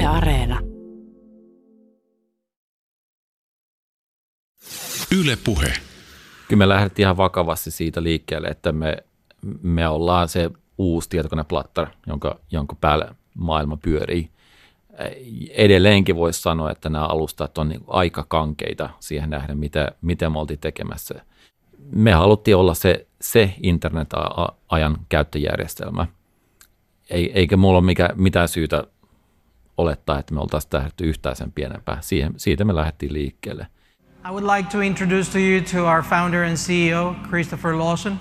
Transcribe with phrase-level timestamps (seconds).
[0.00, 0.60] Yle Areena.
[5.20, 5.72] Yle Puhe.
[6.48, 8.96] Kyllä me lähdettiin ihan vakavasti siitä liikkeelle, että me,
[9.62, 14.30] me ollaan se uusi tietokoneplattari, jonka, jonka päälle maailma pyörii.
[15.50, 20.38] Edelleenkin voisi sanoa, että nämä alustat on niin aika kankeita siihen nähden, mitä, mitä me
[20.38, 21.14] oltiin tekemässä.
[21.92, 26.06] Me haluttiin olla se, se internet-ajan käyttöjärjestelmä.
[27.10, 28.84] Eikä mulla ole mikä, mitään syytä
[29.80, 31.98] olettaa, että me oltaisiin tähdetty yhtään sen pienempää.
[32.00, 33.66] Siihen, siitä me lähdettiin liikkeelle.
[34.24, 38.18] I would like to introduce to you to our founder and CEO, Christopher Lawson.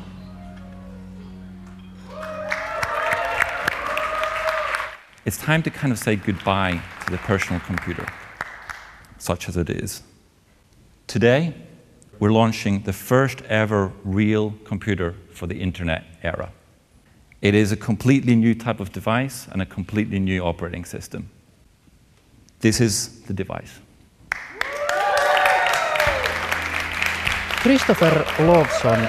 [5.25, 8.05] It's time to kind of say goodbye to the personal computer,
[9.17, 10.03] such as it is.
[11.07, 11.53] Today,
[12.19, 16.49] we're launching the first ever real computer for the internet era.
[17.41, 21.29] It is a completely new type of device and a completely new operating system.
[22.59, 23.81] This is the device.
[27.61, 28.99] Christopher Lawson,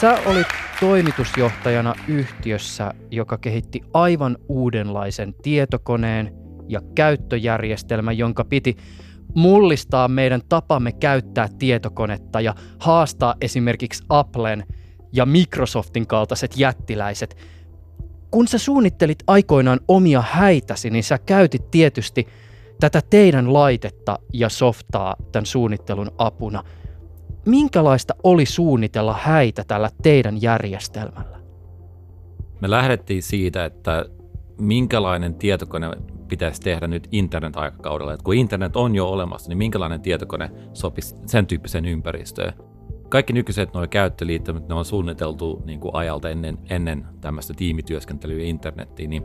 [0.00, 0.46] sä olit
[0.80, 6.32] toimitusjohtajana yhtiössä, joka kehitti aivan uudenlaisen tietokoneen
[6.68, 8.76] ja käyttöjärjestelmän, jonka piti
[9.34, 14.66] mullistaa meidän tapamme käyttää tietokonetta ja haastaa esimerkiksi Applen
[15.12, 17.36] ja Microsoftin kaltaiset jättiläiset.
[18.30, 22.26] Kun sä suunnittelit aikoinaan omia häitäsi, niin sä käytit tietysti
[22.90, 26.64] tätä teidän laitetta ja softaa tämän suunnittelun apuna–
[27.46, 31.42] minkälaista oli suunnitella häitä tällä teidän järjestelmällä?
[32.60, 34.04] Me lähdettiin siitä, että
[34.60, 35.90] minkälainen tietokone
[36.28, 38.12] pitäisi tehdä nyt internet-aikakaudella.
[38.12, 42.52] Että kun internet on jo olemassa, niin minkälainen tietokone sopisi sen tyyppiseen ympäristöön.
[43.08, 49.10] Kaikki nykyiset nuo käyttöliittymät, ne on suunniteltu niin kuin ajalta ennen, ennen tämmöistä tiimityöskentelyä internettiin,
[49.10, 49.22] niin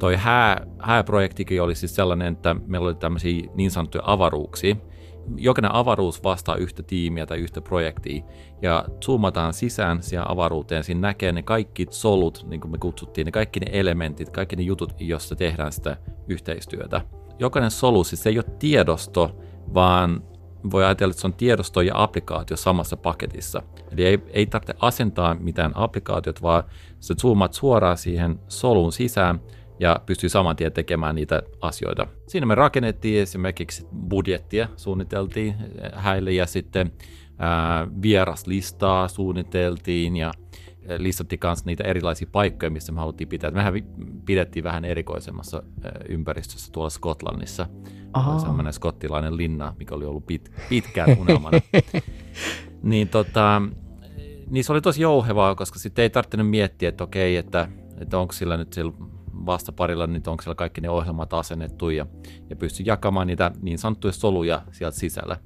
[0.00, 4.76] toi hää, hääprojektikin oli siis sellainen, että meillä oli tämmöisiä niin sanottuja avaruuksia,
[5.36, 8.22] jokainen avaruus vastaa yhtä tiimiä tai yhtä projektia
[8.62, 13.32] ja zoomataan sisään siihen avaruuteen, siinä näkee ne kaikki solut, niin kuin me kutsuttiin, ne
[13.32, 15.96] kaikki ne elementit, kaikki ne jutut, joissa tehdään sitä
[16.28, 17.00] yhteistyötä.
[17.38, 19.36] Jokainen solu, siis se ei ole tiedosto,
[19.74, 20.22] vaan
[20.70, 23.62] voi ajatella, että se on tiedosto ja applikaatio samassa paketissa.
[23.92, 26.64] Eli ei, ei tarvitse asentaa mitään applikaatiot, vaan
[27.00, 29.40] sä zoomat suoraan siihen solun sisään
[29.80, 32.06] ja pystyy saman tien tekemään niitä asioita.
[32.28, 35.54] Siinä me rakennettiin esimerkiksi budjettia, suunniteltiin
[35.92, 36.92] häille ja sitten
[37.38, 40.32] ää, vieraslistaa suunniteltiin ja
[40.98, 43.50] listattiin myös niitä erilaisia paikkoja, missä me haluttiin pitää.
[43.50, 43.74] Mehän
[44.24, 45.62] pidettiin vähän erikoisemmassa
[46.08, 47.66] ympäristössä tuolla Skotlannissa.
[48.40, 51.60] Sellainen skottilainen linna, mikä oli ollut pit, pitkään unelmana.
[52.82, 53.62] niin, tota,
[54.50, 57.68] niin se oli tosi jouhevaa, koska sitten ei tarvinnut miettiä, että okei, että,
[58.00, 58.92] että onko sillä nyt sillä
[59.46, 62.06] vastaparilla, niin onko siellä kaikki ne ohjelmat asennettu ja,
[62.50, 65.36] ja pystyy jakamaan niitä niin sanottuja soluja sieltä sisällä.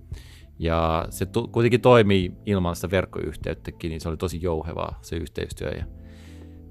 [0.58, 5.70] Ja se tu- kuitenkin toimii ilman sitä verkkoyhteyttäkin, niin se oli tosi jouhevaa se yhteistyö.
[5.70, 5.84] Ja,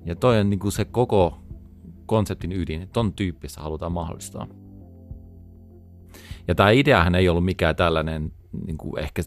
[0.05, 1.37] ja toi on niin kuin se koko
[2.05, 4.47] konseptin ydin, että ton tyyppistä halutaan mahdollistaa.
[6.47, 8.31] Ja tämä ideahan ei ollut mikään tällainen
[8.65, 9.21] niin kuin ehkä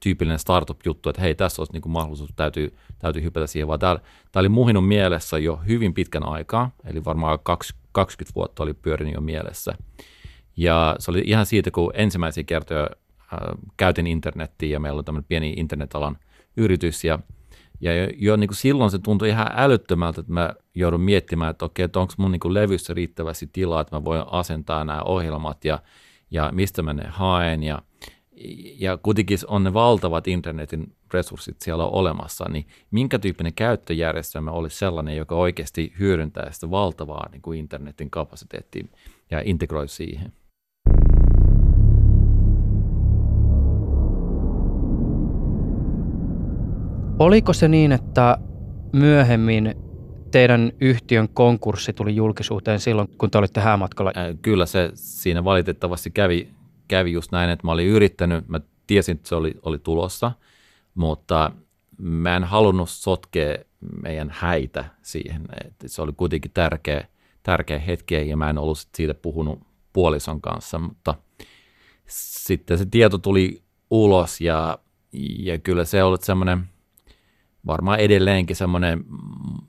[0.00, 3.98] tyypillinen startup-juttu, että hei, tässä olisi niin kuin mahdollisuus, täytyy, täytyy hypätä siihen, vaan tämä,
[4.32, 7.38] tämä oli muhinut mielessä jo hyvin pitkän aikaa, eli varmaan
[7.92, 9.74] 20 vuotta oli pyörinyt jo mielessä.
[10.56, 13.38] Ja se oli ihan siitä, kun ensimmäisiä kertoja äh,
[13.76, 16.18] käytin internettiä ja meillä oli tämmöinen pieni internetalan
[16.56, 17.18] yritys ja
[17.82, 21.64] ja jo, jo niin kuin silloin se tuntui ihan älyttömältä, että mä joudun miettimään, että
[21.64, 25.64] okei, että onko mun niin kuin levyssä riittävästi tilaa, että mä voin asentaa nämä ohjelmat
[25.64, 25.82] ja,
[26.30, 27.82] ja mistä mä ne haen ja,
[28.78, 35.16] ja kuitenkin on ne valtavat internetin resurssit siellä olemassa, niin minkä tyyppinen käyttöjärjestelmä olisi sellainen,
[35.16, 38.86] joka oikeasti hyödyntää sitä valtavaa niin kuin internetin kapasiteettia
[39.30, 40.32] ja integroi siihen?
[47.18, 48.38] Oliko se niin, että
[48.92, 49.74] myöhemmin
[50.30, 54.12] teidän yhtiön konkurssi tuli julkisuuteen silloin, kun te olitte häämatkalla?
[54.42, 56.48] Kyllä se siinä valitettavasti kävi
[56.92, 60.32] kävi just näin, että mä olin yrittänyt, mä tiesin, että se oli, oli tulossa,
[60.94, 61.52] mutta
[61.98, 63.56] mä en halunnut sotkea
[64.02, 65.42] meidän häitä siihen.
[65.64, 67.06] Että se oli kuitenkin tärkeä,
[67.42, 69.60] tärkeä hetki ja mä en ollut siitä puhunut
[69.92, 71.14] puolison kanssa, mutta
[72.06, 74.78] sitten se tieto tuli ulos ja,
[75.38, 76.68] ja kyllä se ollut semmoinen
[77.66, 79.04] varmaan edelleenkin semmoinen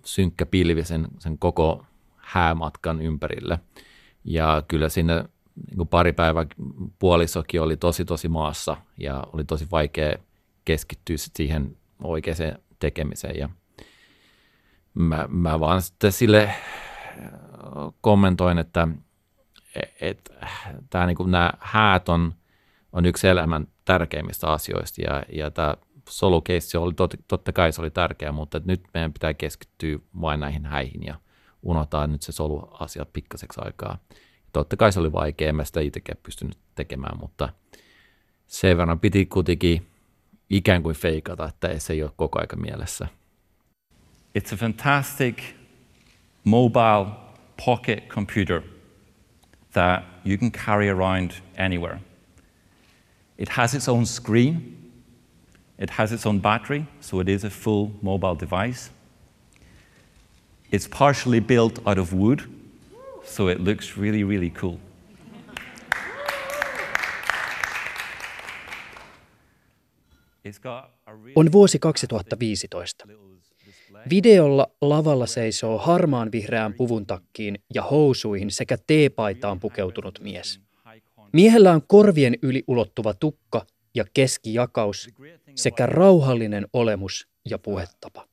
[0.05, 1.85] synkkä pilvi sen, sen koko
[2.17, 3.59] häämatkan ympärille.
[4.23, 5.25] Ja kyllä sinne
[5.77, 6.45] niin pari päivää
[6.99, 10.15] puolisokin oli tosi tosi maassa ja oli tosi vaikea
[10.65, 13.37] keskittyä siihen oikeaan tekemiseen.
[13.37, 13.49] Ja
[14.93, 16.55] mä, mä vaan sitten sille
[18.01, 18.87] kommentoin, että,
[20.01, 20.47] että
[20.89, 22.33] tämä niin nämä häät on,
[22.93, 25.75] on yksi elämän tärkeimmistä asioista ja, ja tämä
[26.09, 30.65] solukeissi oli tot, totta kai se oli tärkeä, mutta nyt meidän pitää keskittyä vain näihin
[30.65, 31.15] häihin ja
[31.63, 33.97] unohtaa nyt se soluasia pikkaseksi aikaa.
[34.53, 37.49] Totta kai se oli vaikea, en mä sitä itsekään pystynyt tekemään, mutta
[38.47, 39.87] sen verran piti kuitenkin
[40.49, 43.07] ikään kuin feikata, että se ei ole koko aika mielessä.
[44.39, 45.41] It's a fantastic
[46.43, 47.05] mobile
[47.65, 48.61] pocket computer
[49.71, 51.99] that you can carry around anywhere.
[53.37, 54.77] It has its own screen,
[55.79, 58.91] it has its own battery, so it is a full mobile device.
[60.71, 62.41] It's partially built out of wood,
[63.23, 64.77] so it looks really, really cool.
[71.35, 73.07] On vuosi 2015.
[74.09, 80.59] Videolla lavalla seisoo harmaan vihreään puvun takkiin ja housuihin sekä teepaitaan pukeutunut mies.
[81.33, 83.65] Miehellä on korvien yli ulottuva tukka
[83.95, 85.09] ja keskijakaus
[85.55, 88.27] sekä rauhallinen olemus ja puhetapa.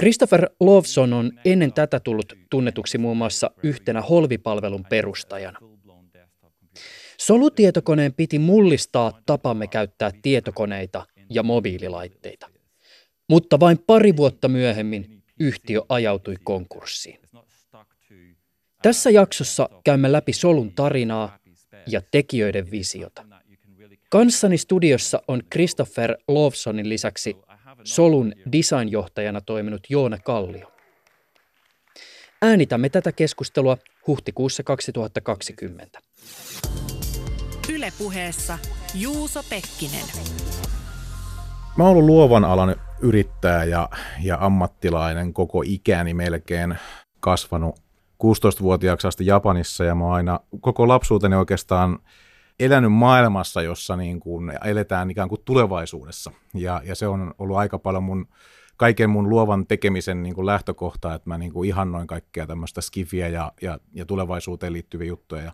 [0.00, 5.58] Christopher Lawson on ennen tätä tullut tunnetuksi muun muassa yhtenä holvipalvelun perustajana.
[7.18, 12.50] Solutietokoneen piti mullistaa tapamme käyttää tietokoneita ja mobiililaitteita.
[13.28, 17.20] Mutta vain pari vuotta myöhemmin yhtiö ajautui konkurssiin.
[18.82, 21.38] Tässä jaksossa käymme läpi Solun tarinaa
[21.86, 23.24] ja tekijöiden visiota.
[24.10, 27.36] Kanssani studiossa on Christopher Lawsonin lisäksi
[27.86, 30.72] Solun designjohtajana toiminut Joona Kallio.
[32.42, 36.00] Äänitämme tätä keskustelua huhtikuussa 2020.
[37.74, 38.58] Ylepuheessa
[38.94, 40.04] Juuso Pekkinen.
[41.76, 43.88] Mä oon ollut luovan alan yrittäjä ja,
[44.22, 46.78] ja ammattilainen koko ikäni melkein
[47.20, 47.78] kasvanut
[48.24, 51.98] 16-vuotiaaksi asti Japanissa ja mä oon aina koko lapsuuteni oikeastaan
[52.60, 56.32] elänyt maailmassa, jossa niin kuin eletään ikään kuin tulevaisuudessa.
[56.54, 58.28] Ja, ja se on ollut aika paljon mun,
[58.76, 63.28] kaiken mun luovan tekemisen niin kuin lähtökohta, että mä niin kuin ihannoin kaikkea tämmöistä skifiä
[63.28, 65.42] ja, ja, ja tulevaisuuteen liittyviä juttuja.
[65.42, 65.52] Ja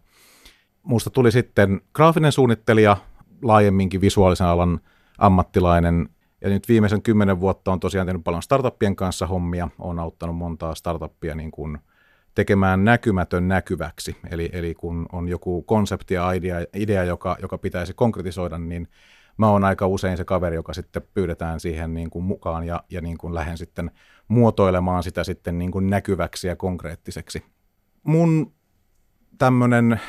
[0.83, 2.97] musta tuli sitten graafinen suunnittelija,
[3.43, 4.81] laajemminkin visuaalisen alan
[5.19, 6.09] ammattilainen.
[6.41, 9.69] Ja nyt viimeisen kymmenen vuotta on tosiaan tehnyt paljon startuppien kanssa hommia.
[9.79, 11.79] on auttanut montaa startuppia niin kuin–
[12.35, 14.17] tekemään näkymätön näkyväksi.
[14.31, 18.89] Eli, eli kun on joku konsepti ja idea, idea joka, joka pitäisi konkretisoida, niin
[19.37, 23.01] mä oon aika usein se kaveri, joka sitten pyydetään siihen niin kuin mukaan ja, ja
[23.01, 23.91] niin kuin lähden sitten
[24.29, 27.45] muotoilemaan sitä sitten niin kuin näkyväksi ja konkreettiseksi.
[28.03, 28.53] Mun
[29.39, 30.01] tämmöinen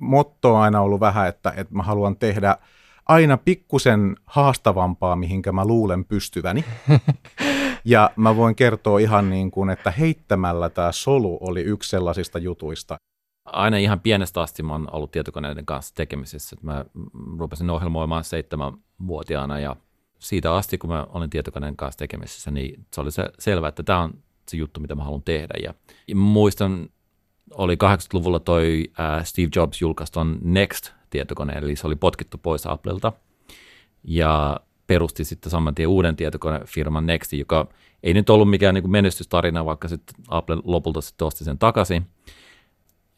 [0.00, 2.56] motto on aina ollut vähän, että, että mä haluan tehdä
[3.06, 6.64] aina pikkusen haastavampaa, mihinkä mä luulen pystyväni.
[7.84, 12.96] Ja mä voin kertoa ihan niin kuin, että heittämällä tämä solu oli yksi sellaisista jutuista.
[13.44, 16.56] Aina ihan pienestä asti mä oon ollut tietokoneiden kanssa tekemisissä.
[16.62, 16.84] Mä
[17.38, 19.76] rupesin ohjelmoimaan seitsemänvuotiaana ja
[20.18, 24.00] siitä asti, kun mä olin tietokoneen kanssa tekemisissä, niin se oli se selvä, että tämä
[24.00, 24.14] on
[24.48, 25.54] se juttu, mitä mä haluan tehdä.
[25.62, 25.74] Ja,
[26.14, 26.88] muistan,
[27.50, 33.12] oli 80-luvulla toi äh, Steve Jobs julkaisi ton Next-tietokoneen, eli se oli potkittu pois Applelta.
[34.04, 37.68] Ja perusti sitten saman tien uuden tietokonefirman Nextin, joka
[38.02, 42.06] ei nyt ollut mikään niin menestystarina, vaikka sitten Apple lopulta sitten osti sen takaisin.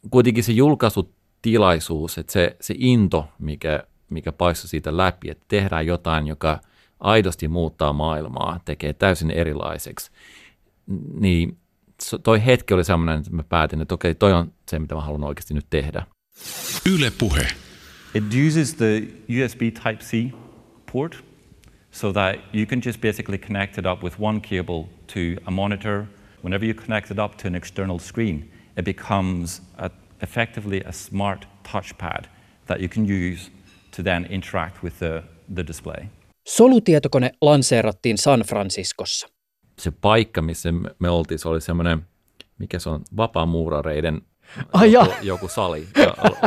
[0.09, 6.27] Kuitenkin se julkaisutilaisuus, että se, se into, mikä, mikä paistui siitä läpi, että tehdään jotain,
[6.27, 6.59] joka
[6.99, 10.11] aidosti muuttaa maailmaa, tekee täysin erilaiseksi,
[11.13, 11.57] niin
[12.23, 15.23] toi hetki oli sellainen, että mä päätin, että okei, toi on se, mitä mä haluan
[15.23, 16.05] oikeasti nyt tehdä.
[16.93, 17.47] Yle Puhe.
[18.13, 20.31] It uses the USB Type-C
[20.91, 21.26] port
[21.97, 26.05] so that you can just basically connect it up with one cable to a monitor.
[26.43, 29.89] Whenever you connect it up to an external screen, it becomes a,
[30.21, 32.25] effectively a smart touchpad
[32.67, 33.49] that you can use
[33.91, 35.23] to then interact with the,
[35.55, 36.09] the display.
[36.47, 39.27] Solutietokone lanseerattiin San Franciscossa.
[39.79, 42.05] Se paikka, missä me oltiin, se oli semmoinen,
[42.59, 44.21] mikä se on, vapaamuurareiden
[44.73, 45.87] Ai joku, joku sali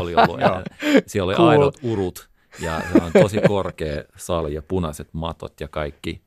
[0.00, 0.40] oli ollut.
[1.06, 1.48] Siellä oli cool.
[1.48, 2.29] aidot urut
[2.60, 6.22] ja se on tosi korkea sali ja punaiset matot ja kaikki.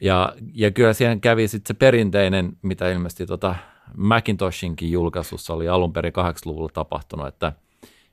[0.00, 3.54] Ja, ja kyllä siihen kävi sitten se perinteinen, mitä ilmeisesti tota
[3.96, 7.52] Macintoshinkin julkaisussa oli alun perin 80-luvulla tapahtunut, että,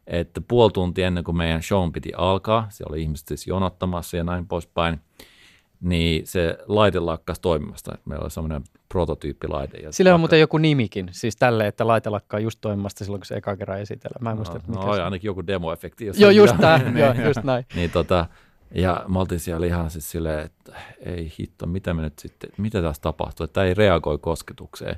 [0.07, 4.23] että puoli tuntia ennen kuin meidän show piti alkaa, siellä oli ihmiset siis jonottamassa ja
[4.23, 4.99] näin poispäin,
[5.81, 7.97] niin se laite lakkasi toimimasta.
[8.05, 9.77] Meillä oli semmoinen prototyyppilaite.
[9.77, 13.25] Ja Sillä on muuten joku nimikin, siis tälle, että laite lakkaa just toimimasta silloin, kun
[13.25, 14.23] se eka kerran esitellään.
[14.23, 16.11] Mä en no, muista, mikä no, se ainakin joku demoefekti.
[16.17, 17.65] Joo, just, tämä, joo, just näin.
[17.75, 18.25] niin, tota,
[18.75, 20.73] ja me oltiin siellä ihan siis silleen, että
[21.05, 24.95] ei hitto, mitä me nyt sitten, mitä tässä tapahtuu, että tämä ei reagoi kosketukseen.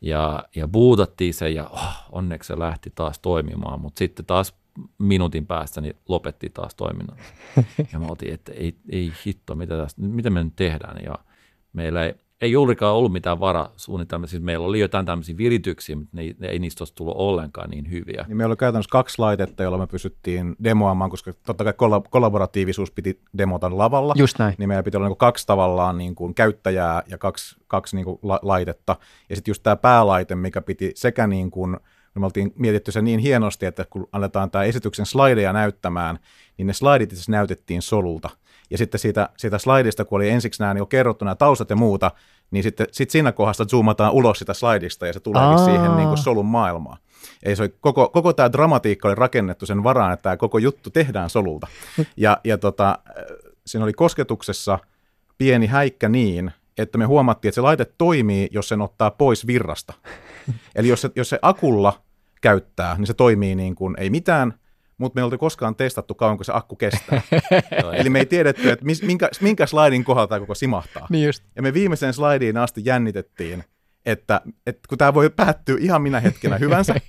[0.00, 4.54] ja, ja bootattiin se ja oh, onneksi se lähti taas toimimaan, mutta sitten taas
[4.98, 7.16] minuutin päästä niin lopetti taas toiminnan.
[7.92, 11.04] Ja mä otin, että ei, ei hitto, mitä, tästä, mitä me nyt tehdään.
[11.04, 11.14] Ja
[11.72, 14.26] meillä ei, ei juurikaan ollut mitään varasuunnitelmia.
[14.26, 17.90] Siis meillä oli jotain tämmöisiä virityksiä, mutta ne, ne ei niistä olisi tullut ollenkaan niin
[17.90, 18.24] hyviä.
[18.28, 22.90] Niin meillä oli käytännössä kaksi laitetta, joilla me pystyttiin demoamaan, koska totta kai kolla- kollaboratiivisuus
[22.90, 24.14] piti demota lavalla.
[24.16, 24.54] Just näin.
[24.58, 28.18] Niin meillä piti olla niin kaksi tavallaan niin kuin käyttäjää ja kaksi, kaksi niin kuin
[28.22, 28.96] la- laitetta.
[29.30, 31.76] Ja sitten just tämä päälaite, mikä piti sekä niin kuin,
[32.14, 36.18] me oltiin mietitty se niin hienosti, että kun annetaan tämä esityksen slideja näyttämään,
[36.58, 38.30] niin ne slaidit itse näytettiin solulta.
[38.70, 42.10] Ja sitten siitä, siitä slaidista, kun oli ensiksi nämä niin kerrottu nämä taustat ja muuta,
[42.50, 45.64] niin sitten sit siinä kohdassa zoomataan ulos sitä slaidista ja se tuleekin Aa.
[45.64, 46.98] siihen niin kuin solun maailmaan.
[47.42, 50.90] Ei se oli, koko, koko tämä dramatiikka oli rakennettu sen varaan, että tämä koko juttu
[50.90, 51.66] tehdään solulta.
[52.16, 52.98] Ja, ja tota,
[53.66, 54.78] siinä oli kosketuksessa
[55.38, 59.94] pieni häikkä niin, että me huomattiin, että se laite toimii, jos sen ottaa pois virrasta.
[60.74, 62.02] Eli jos se, jos se akulla
[62.40, 64.54] käyttää, niin se toimii niin kuin ei mitään,
[64.98, 67.22] mutta me ei oltu koskaan testattu kauanko se akku kestää.
[67.98, 71.06] Eli me ei tiedetty, että mis, minkä, minkä slaidin kohdalla tämä koko simahtaa.
[71.10, 71.44] Niin just.
[71.56, 73.64] Ja me viimeiseen slaidiin asti jännitettiin,
[74.06, 76.94] että, että kun tämä voi päättyä ihan minä hetkenä hyvänsä,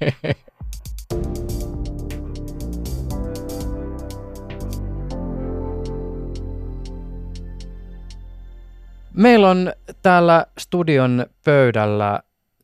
[9.13, 12.19] Meillä on täällä studion pöydällä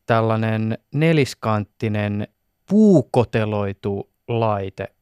[0.05, 2.27] tällainen neliskanttinen
[2.70, 4.94] puukoteloitu laite.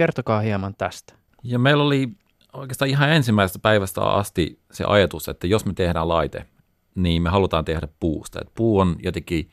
[0.00, 1.14] Kertokaa hieman tästä.
[1.42, 2.08] Ja meillä oli
[2.52, 6.46] oikeastaan ihan ensimmäisestä päivästä asti se ajatus, että jos me tehdään laite,
[6.94, 8.40] niin me halutaan tehdä puusta.
[8.40, 9.50] Et puu on jotenkin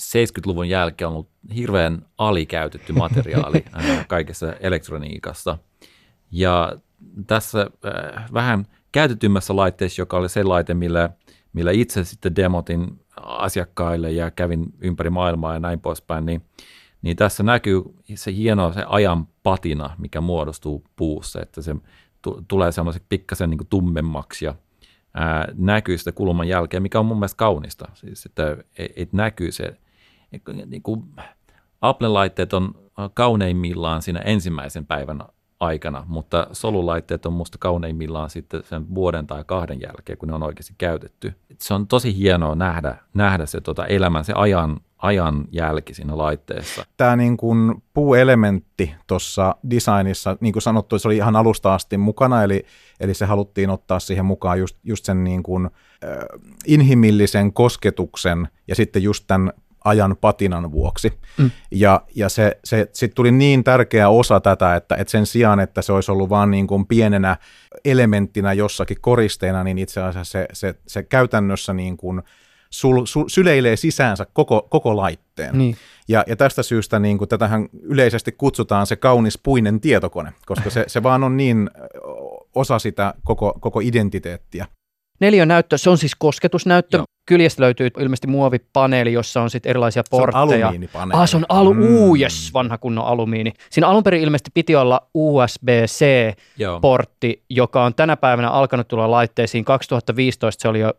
[0.00, 5.58] 70-luvun jälkeen ollut hirveän alikäytetty materiaali ää, kaikessa elektroniikassa.
[6.30, 6.76] Ja
[7.26, 11.10] tässä äh, vähän käytetymmässä laitteessa, joka oli se laite, millä,
[11.52, 16.42] millä itse sitten demotin asiakkaille ja kävin ympäri maailmaa ja näin poispäin, niin,
[17.04, 17.82] niin tässä näkyy
[18.14, 21.76] se hieno se ajan patina, mikä muodostuu puussa, että se
[22.22, 24.54] tu- tulee semmoiseksi pikkasen niin tummemmaksi ja
[25.14, 27.88] ää, näkyy sitä kulman jälkeen, mikä on mun mielestä kaunista.
[27.94, 29.76] Siis, että et, et näkyy se,
[30.32, 31.04] et, niin kuin
[31.80, 32.74] Apple-laitteet on
[33.14, 35.22] kauneimmillaan siinä ensimmäisen päivän
[35.60, 40.42] aikana, mutta solulaitteet on musta kauneimmillaan sitten sen vuoden tai kahden jälkeen, kun ne on
[40.42, 41.34] oikeasti käytetty.
[41.50, 46.18] Et se on tosi hienoa nähdä, nähdä se tota elämän, se ajan, ajan jälki siinä
[46.18, 46.86] laitteessa.
[46.96, 52.42] tämä niin kuin puuelementti tuossa designissa, niin kuin sanottu, se oli ihan alusta asti mukana,
[52.42, 52.64] eli,
[53.00, 55.70] eli se haluttiin ottaa siihen mukaan just, just sen niin kuin, äh,
[56.66, 59.52] inhimillisen kosketuksen ja sitten just tämän
[59.84, 61.12] ajan patinan vuoksi.
[61.38, 61.50] Mm.
[61.70, 65.82] Ja, ja se, se sit tuli niin tärkeä osa tätä, että, että sen sijaan, että
[65.82, 67.36] se olisi ollut vaan niin kuin pienenä
[67.84, 72.22] elementtinä jossakin koristeena, niin itse asiassa se, se, se käytännössä niin kuin
[72.74, 75.58] sul, sul, syleilee sisäänsä koko, koko laitteen.
[75.58, 75.76] Niin.
[76.08, 80.84] Ja, ja tästä syystä niin kuin tätähän yleisesti kutsutaan se kaunis puinen tietokone, koska se,
[80.86, 81.70] se vaan on niin
[82.54, 84.66] osa sitä koko, koko identiteettiä.
[85.20, 86.96] Neliönäyttö, se on siis kosketusnäyttö.
[86.96, 87.04] Joo.
[87.26, 90.66] Kyljestä löytyy ilmeisesti muovipaneeli, jossa on sitten erilaisia Se on portteja.
[90.66, 91.22] alumiinipaneeli.
[91.22, 91.96] Ah, se on alu, mm.
[91.96, 93.52] Uu, yes, vanha kunnon alumiini.
[93.70, 97.36] Siinä alun perin ilmeisesti piti olla USB-C-portti, Joo.
[97.50, 99.64] joka on tänä päivänä alkanut tulla laitteisiin.
[99.64, 100.92] 2015 se oli jo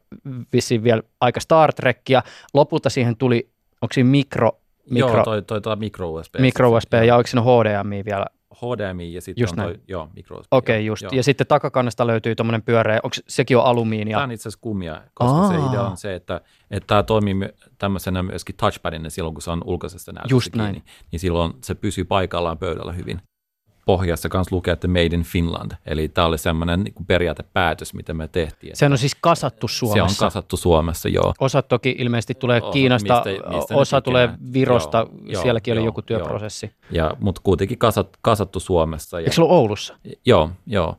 [0.54, 2.24] vissiin vielä aika Star Trekkia.
[2.54, 3.50] Lopulta siihen tuli,
[3.82, 4.52] onko siinä mikro,
[4.90, 6.36] mikro, Joo, toi, toi, toi micro USB.
[6.40, 8.26] mikro USB ja onko siinä HDMI vielä?
[8.56, 9.84] HDMI ja sitten Just on toi, näin.
[9.88, 10.48] joo, micro USB.
[10.54, 11.04] Okei, okay, joo, just.
[11.04, 11.12] Joo.
[11.14, 14.16] Ja sitten takakannesta löytyy tuommoinen pyöreä, onko sekin on alumiinia?
[14.18, 15.48] Tämä on itse asiassa kummia, koska Aa.
[15.48, 19.62] se idea on se, että, että tämä toimii tämmöisenä myöskin touchpadina silloin, kun se on
[19.66, 20.72] ulkoisesta näytöstä Just kiinni.
[20.72, 20.84] näin.
[21.12, 23.22] Niin silloin se pysyy paikallaan pöydällä hyvin.
[23.86, 25.72] Pohjassa kanssa lukee, että Made in Finland.
[25.86, 28.76] Eli tämä oli semmoinen niin kuin periaatepäätös, mitä me tehtiin.
[28.76, 30.26] Sehän on siis kasattu se Suomessa.
[30.26, 31.34] on kasattu Suomessa, joo.
[31.40, 34.30] Osa toki ilmeisesti tulee Osa, Kiinasta, mistä- mistä osa tulee.
[34.54, 36.06] Virosta, Joo, joo, sielläkin oli joo, joku joo.
[36.20, 36.72] työprosessi.
[36.92, 39.20] Ja, mutta kuitenkin kasat, kasattu Suomessa.
[39.20, 39.96] Ja, Eikö se ollut Oulussa?
[40.26, 40.96] Joo, joo.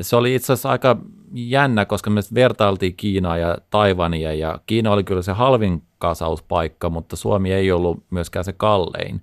[0.00, 0.96] Se oli itse asiassa aika
[1.34, 7.16] jännä, koska me vertailtiin Kiinaa ja Taivania, ja Kiina oli kyllä se halvin kasauspaikka, mutta
[7.16, 9.20] Suomi ei ollut myöskään se kallein.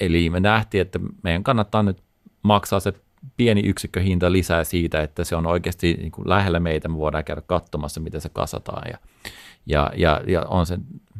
[0.00, 1.98] Eli me nähtiin, että meidän kannattaa nyt
[2.42, 2.92] maksaa se
[3.36, 7.42] pieni yksikköhinta lisää siitä, että se on oikeasti niin kuin lähellä meitä, me voidaan käydä
[7.46, 8.90] katsomassa, miten se kasataan.
[8.90, 8.98] Ja,
[9.66, 10.78] ja, ja, ja on se,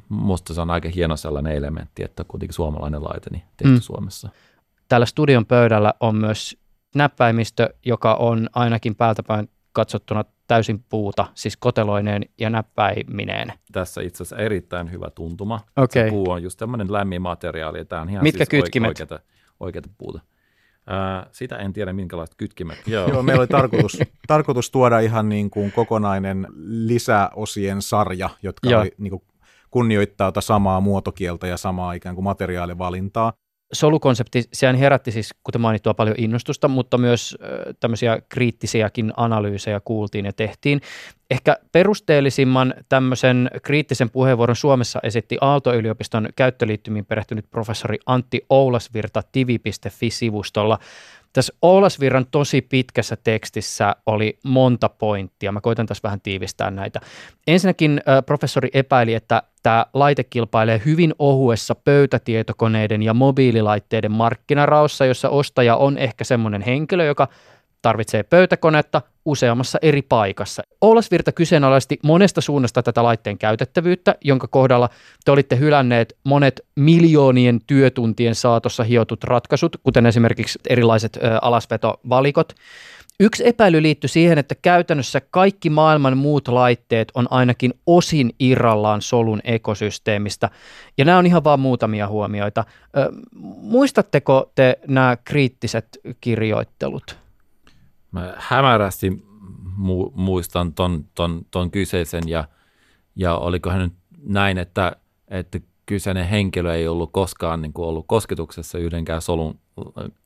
[0.09, 3.81] musta se on aika hieno sellainen elementti, että kuitenkin suomalainen laite niin tehty Mm.
[3.81, 4.29] Suomessa.
[4.89, 6.57] Täällä studion pöydällä on myös
[6.95, 13.53] näppäimistö, joka on ainakin päältäpäin katsottuna täysin puuta, siis koteloineen ja näppäimineen.
[13.73, 15.61] tässä itse asiassa erittäin hyvä tuntuma.
[15.77, 16.05] Okei.
[16.05, 18.89] Se puu on just tämmöinen lämmin materiaali, tämä on ihan Mitkä siis kytkimet?
[18.89, 19.21] oikeata,
[19.61, 20.21] oikeata puuta.
[20.89, 22.79] Ää, sitä en tiedä, minkälaiset kytkimet.
[22.87, 23.09] Joo.
[23.09, 28.81] Joo, meillä oli tarkoitus, tarkoitus tuoda ihan niin kuin kokonainen lisäosien sarja, jotka Joo.
[28.81, 29.23] oli niin kuin
[29.71, 33.33] kunnioittaa tätä samaa muotokieltä ja samaa ikään kuin materiaalivalintaa.
[33.73, 37.39] Solukonsepti, sehän herätti siis, kuten mainittua, paljon innostusta, mutta myös
[37.81, 40.81] tämmöisiä kriittisiäkin analyysejä kuultiin ja tehtiin.
[41.31, 50.79] Ehkä perusteellisimman tämmöisen kriittisen puheenvuoron Suomessa esitti Aalto-yliopiston käyttöliittymiin perehtynyt professori Antti Oulasvirta tivi.fi-sivustolla.
[51.33, 55.53] Tässä Oulasvirran tosi pitkässä tekstissä oli monta pointtia.
[55.53, 57.01] Mä koitan tässä vähän tiivistää näitä.
[57.47, 65.29] Ensinnäkin äh, professori epäili, että tämä laite kilpailee hyvin ohuessa pöytätietokoneiden ja mobiililaitteiden markkinaraossa, jossa
[65.29, 67.29] ostaja on ehkä semmoinen henkilö, joka
[67.89, 70.63] tarvitsee pöytäkonetta useammassa eri paikassa.
[70.81, 74.89] Oulas Virta kyseenalaisti monesta suunnasta tätä laitteen käytettävyyttä, jonka kohdalla
[75.25, 82.53] te olitte hylänneet monet miljoonien työtuntien saatossa hiotut ratkaisut, kuten esimerkiksi erilaiset ö, alasvetovalikot.
[83.21, 89.41] Yksi epäily liittyy siihen, että käytännössä kaikki maailman muut laitteet on ainakin osin irrallaan solun
[89.45, 90.51] ekosysteemistä.
[90.99, 92.65] Ja nämä on ihan vain muutamia huomioita.
[92.97, 93.13] Ö,
[93.63, 97.28] muistatteko te nämä kriittiset kirjoittelut?
[98.13, 99.11] Mä hämärästi
[99.79, 102.49] mu- muistan ton, ton, ton kyseisen ja,
[103.17, 104.97] ja olikohan nyt näin, että,
[105.29, 109.59] että kyseinen henkilö ei ollut koskaan niin kuin ollut kosketuksessa yhdenkään solun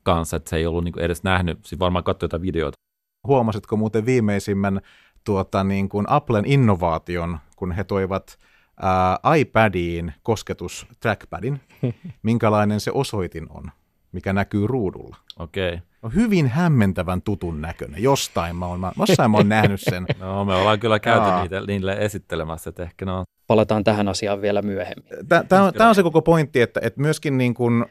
[0.02, 2.76] kanssa, että se ei ollut niin kuin edes nähnyt, siis varmaan katsoi jotain videoita.
[3.26, 4.80] Huomasitko muuten viimeisimmän
[5.24, 8.38] tuota, niin kuin Applen innovaation, kun he toivat
[8.82, 11.60] ää, iPadiin kosketus trackpadin,
[12.22, 13.64] minkälainen se osoitin on,
[14.12, 15.16] mikä näkyy ruudulla.
[15.38, 15.74] Okei.
[15.74, 18.02] Okay on hyvin hämmentävän tutun näköinen.
[18.02, 20.06] Jostain mä oon, mä, jossain mä oon nähnyt sen.
[20.20, 23.24] No me ollaan kyllä käyty niitä, niille esittelemässä, että ehkä ne on...
[23.46, 25.04] Palataan tähän asiaan vielä myöhemmin.
[25.48, 27.84] Tämä on, on se koko pointti, että, että myöskin niin kuin,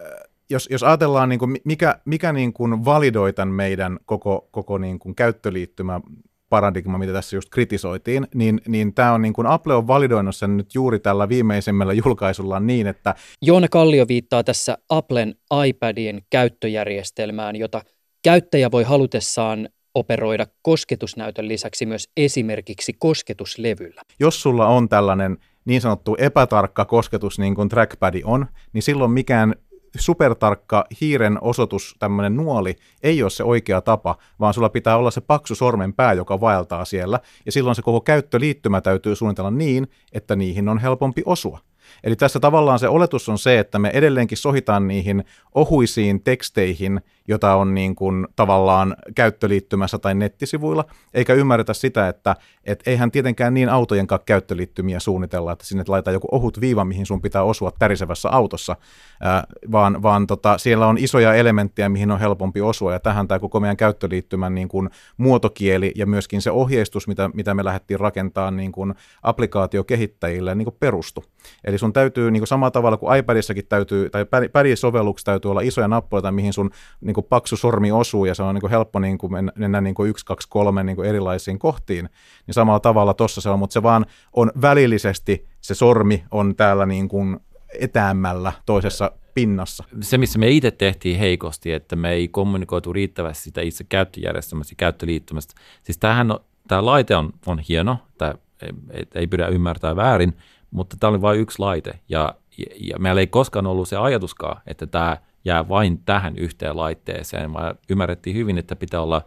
[0.00, 0.06] äh,
[0.50, 4.98] jos, jos ajatellaan, niin kuin mikä, mikä niin kuin validoi tämän meidän koko, koko niin
[4.98, 6.00] kuin käyttöliittymä
[6.48, 10.56] paradigma, mitä tässä just kritisoitiin, niin, niin tämä on niin kuin Apple on validoinut sen
[10.56, 13.14] nyt juuri tällä viimeisimmällä julkaisulla niin, että...
[13.42, 15.34] Joona Kallio viittaa tässä Applen
[15.66, 17.82] iPadien käyttöjärjestelmään, jota
[18.22, 24.02] käyttäjä voi halutessaan operoida kosketusnäytön lisäksi myös esimerkiksi kosketuslevyllä.
[24.20, 29.54] Jos sulla on tällainen niin sanottu epätarkka kosketus, niin kuin trackpad on, niin silloin mikään
[29.98, 35.20] supertarkka hiiren osoitus, tämmöinen nuoli, ei ole se oikea tapa, vaan sulla pitää olla se
[35.20, 40.68] paksu sormenpää, joka vaeltaa siellä, ja silloin se koko käyttöliittymä täytyy suunnitella niin, että niihin
[40.68, 41.58] on helpompi osua.
[42.04, 45.24] Eli tässä tavallaan se oletus on se, että me edelleenkin sohitaan niihin
[45.54, 52.82] ohuisiin teksteihin, jota on niin kuin tavallaan käyttöliittymässä tai nettisivuilla, eikä ymmärretä sitä, että et
[52.86, 57.42] eihän tietenkään niin autojen käyttöliittymiä suunnitella, että sinne laitetaan joku ohut viiva, mihin sun pitää
[57.42, 58.76] osua tärisevässä autossa,
[59.20, 63.38] ää, vaan, vaan tota, siellä on isoja elementtejä, mihin on helpompi osua, ja tähän tämä
[63.38, 68.56] koko meidän käyttöliittymän niin kuin muotokieli ja myöskin se ohjeistus, mitä, mitä me lähdettiin rakentamaan
[68.56, 71.24] niin kuin applikaatiokehittäjille, niin kuin perustu.
[71.64, 74.26] Eli sun täytyy niin kuin samalla tavalla kuin iPadissakin täytyy, tai
[74.74, 78.54] sovelluksessa täytyy olla isoja nappuloita, mihin sun niin kuin paksu sormi osuu ja se on
[78.54, 82.08] niin kuin helppo niin kuin mennä niin kuin yksi, kaksi, kolme niin kuin erilaisiin kohtiin,
[82.46, 86.86] niin samalla tavalla tuossa se on, mutta se vaan on välillisesti, se sormi on täällä
[86.86, 87.40] niin kuin
[87.78, 89.84] etäämmällä toisessa pinnassa.
[90.00, 94.76] Se, missä me itse tehtiin heikosti, että me ei kommunikoitu riittävästi sitä itse käyttöjärjestelmästä ja
[94.76, 95.54] käyttöliittymästä.
[95.82, 100.36] Siis tämähän on, tämä laite on, on hieno, tämä ei, ei pidä ymmärtää väärin,
[100.70, 101.98] mutta tämä oli vain yksi laite.
[102.08, 106.76] Ja, ja, ja meillä ei koskaan ollut se ajatuskaan, että tämä jää vain tähän yhteen
[106.76, 109.22] laitteeseen, vaan ymmärrettiin hyvin, että pitää olla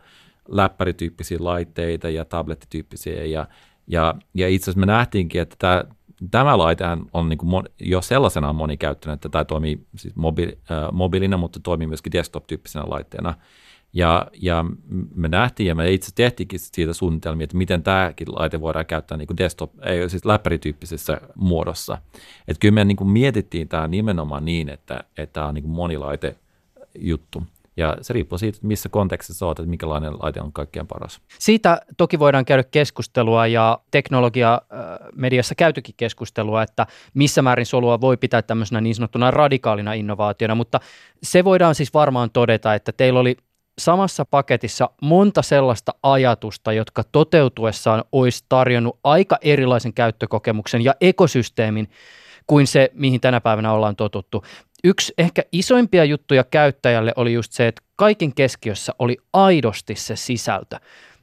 [0.47, 3.25] läppärityyppisiä laitteita ja tablettityyppisiä.
[3.25, 3.47] Ja,
[3.87, 5.83] ja, ja itse asiassa me nähtiinkin, että tämä,
[6.31, 11.37] tämä laite on niin kuin jo sellaisenaan monikäyttöinen, että tämä toimii siis mobi, äh, mobiilina,
[11.37, 13.33] mutta toimii myöskin desktop-tyyppisenä laitteena.
[13.93, 14.65] Ja, ja
[15.15, 19.27] me nähtiin ja me itse tehtiinkin siitä suunnitelmia, että miten tämäkin laite voidaan käyttää niin
[19.27, 21.97] kuin desktop, ei siis läppärityyppisessä muodossa.
[22.47, 25.71] Että kyllä me niin kuin mietittiin tämä nimenomaan niin, että, että tämä on niin kuin
[25.71, 26.35] monilaite
[26.99, 27.43] juttu.
[27.77, 31.21] Ja se riippuu siitä, missä kontekstissa olet, että minkälainen laite on kaikkein paras.
[31.39, 34.61] Siitä toki voidaan käydä keskustelua ja teknologia
[35.15, 40.79] mediassa käytykin keskustelua, että missä määrin solua voi pitää tämmöisenä niin sanottuna radikaalina innovaationa, mutta
[41.23, 43.37] se voidaan siis varmaan todeta, että teillä oli
[43.85, 51.89] samassa paketissa monta sellaista ajatusta, jotka toteutuessaan olisi tarjonnut aika erilaisen käyttökokemuksen ja ekosysteemin
[52.47, 54.43] kuin se, mihin tänä päivänä ollaan totuttu.
[54.83, 60.79] Yksi ehkä isoimpia juttuja käyttäjälle oli just se, että kaiken keskiössä oli aidosti se sisältö.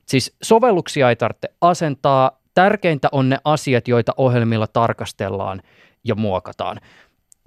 [0.06, 5.62] Siis sovelluksia ei tarvitse asentaa, tärkeintä on ne asiat, joita ohjelmilla tarkastellaan
[6.04, 6.80] ja muokataan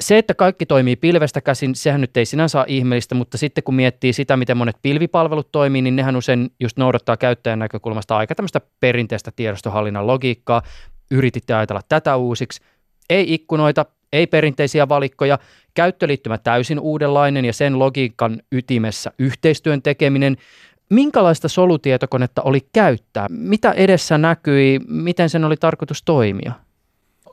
[0.02, 3.76] se, että kaikki toimii pilvestä käsin, sehän nyt ei sinänsä ole ihmeellistä, mutta sitten kun
[3.76, 8.62] miettii sitä, miten monet pilvipalvelut toimii, niin nehän usein just noudattaa käyttäjän näkökulmasta aika tämmöistä
[8.80, 10.62] perinteistä tiedostohallinnan logiikkaa.
[11.12, 12.62] Yrititte ajatella tätä uusiksi,
[13.10, 15.40] Ei ikkunoita, ei perinteisiä valikkoja,
[15.74, 20.38] käyttöliittymä täysin uudenlainen ja sen logiikan ytimessä yhteistyön tekeminen.
[20.90, 23.28] Minkälaista solutietokonetta oli käyttää?
[23.30, 24.80] Mitä edessä näkyi?
[24.88, 26.52] Miten sen oli tarkoitus toimia?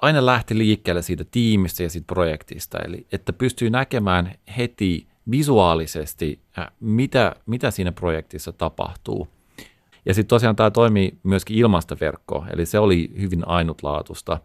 [0.00, 6.66] Aina lähti liikkeelle siitä tiimistä ja siitä projektista, eli että pystyy näkemään heti visuaalisesti, äh,
[6.80, 9.28] mitä, mitä siinä projektissa tapahtuu.
[10.06, 14.38] Ja sitten tosiaan tämä toimii myöskin ilmasta verkkoa, eli se oli hyvin ainutlaatusta.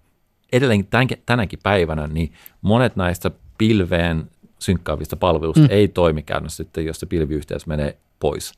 [0.51, 0.87] Edelleen
[1.25, 5.67] tänäkin päivänä niin monet näistä pilveen synkkaavista palveluista mm.
[5.71, 8.53] ei toimi käytännössä sitten, jos se pilviyhteys menee pois.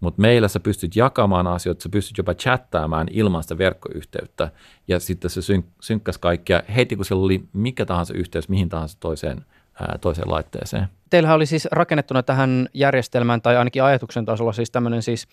[0.00, 4.50] Mutta meillä sä pystyt jakamaan asioita, sä pystyt jopa chattaamaan ilman sitä verkkoyhteyttä,
[4.88, 8.96] ja sitten se syn- synkkäsi kaikkia heti, kun siellä oli mikä tahansa yhteys mihin tahansa
[9.00, 9.44] toiseen,
[9.80, 10.86] ää, toiseen laitteeseen.
[11.10, 15.26] Teillähän oli siis rakennettuna tähän järjestelmään, tai ainakin ajatuksen tasolla siis tämmöinen siis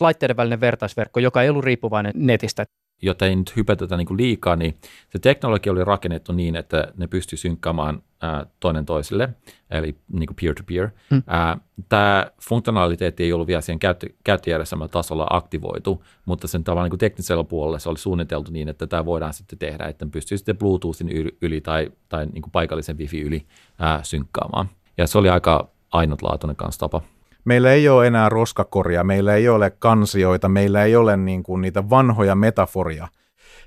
[0.00, 2.64] laitteiden välinen vertaisverkko, joka ei ollut riippuvainen netistä
[3.02, 4.76] jotta ei nyt hypätetä niin liikaa, niin
[5.08, 9.28] se teknologia oli rakennettu niin, että ne pystyy synkkaamaan ää, toinen toiselle,
[9.70, 10.88] eli niin peer-to-peer.
[11.10, 11.22] Mm.
[11.26, 16.98] Ää, tämä funktionaliteetti ei ollut vielä siihen käyttö, käyttöjärjestelmän tasolla aktivoitu, mutta sen tavallaan niin
[16.98, 21.08] teknisellä puolella se oli suunniteltu niin, että tämä voidaan sitten tehdä, että pystyy sitten Bluetoothin
[21.42, 23.46] yli tai, tai niin paikallisen wifi yli
[23.78, 24.68] ää, synkkaamaan.
[24.98, 27.02] Ja se oli aika ainutlaatuinen kanssa tapa
[27.44, 31.90] meillä ei ole enää roskakoria, meillä ei ole kansioita, meillä ei ole niin kuin niitä
[31.90, 33.08] vanhoja metaforia.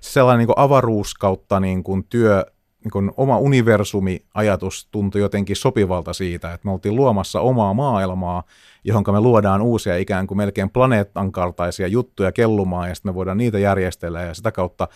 [0.01, 2.45] Sellainen niin kuin avaruus kautta niin kuin työ,
[2.83, 8.43] niin kuin oma universumi-ajatus tuntui jotenkin sopivalta siitä, että me oltiin luomassa omaa maailmaa,
[8.83, 13.37] johon me luodaan uusia ikään kuin melkein planeetan kaltaisia juttuja kellumaan, ja sitten me voidaan
[13.37, 14.87] niitä järjestellä, ja sitä kautta,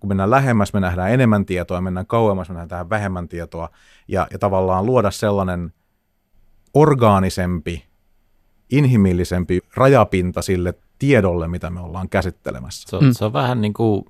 [0.00, 3.68] kun mennään lähemmäs, me nähdään enemmän tietoa, mennään kauemmas, me nähdään vähemmän tietoa,
[4.08, 5.72] ja, ja tavallaan luoda sellainen
[6.74, 7.91] orgaanisempi
[8.72, 12.90] inhimillisempi rajapinta sille tiedolle, mitä me ollaan käsittelemässä.
[12.90, 13.12] Se on, mm.
[13.12, 14.04] se on vähän niin kuin,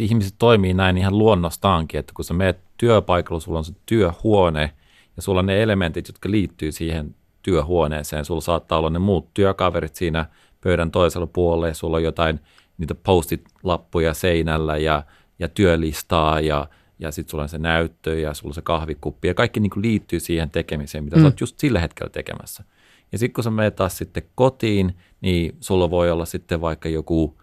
[0.00, 4.72] ihmiset toimii näin ihan luonnostaankin, että kun sä meet työpaikalla, sulla on se työhuone
[5.16, 8.24] ja sulla on ne elementit, jotka liittyy siihen työhuoneeseen.
[8.24, 10.26] Sulla saattaa olla ne muut työkaverit siinä
[10.60, 12.40] pöydän toisella puolella ja sulla on jotain
[12.78, 15.02] niitä postit-lappuja seinällä ja,
[15.38, 19.34] ja työlistaa ja, ja sitten sulla on se näyttö ja sulla on se kahvikuppi ja
[19.34, 21.22] kaikki niin liittyy siihen tekemiseen, mitä mm.
[21.22, 22.64] sä oot just sillä hetkellä tekemässä.
[23.12, 27.38] Ja sitten kun sä menet taas sitten kotiin, niin sulla voi olla sitten vaikka joku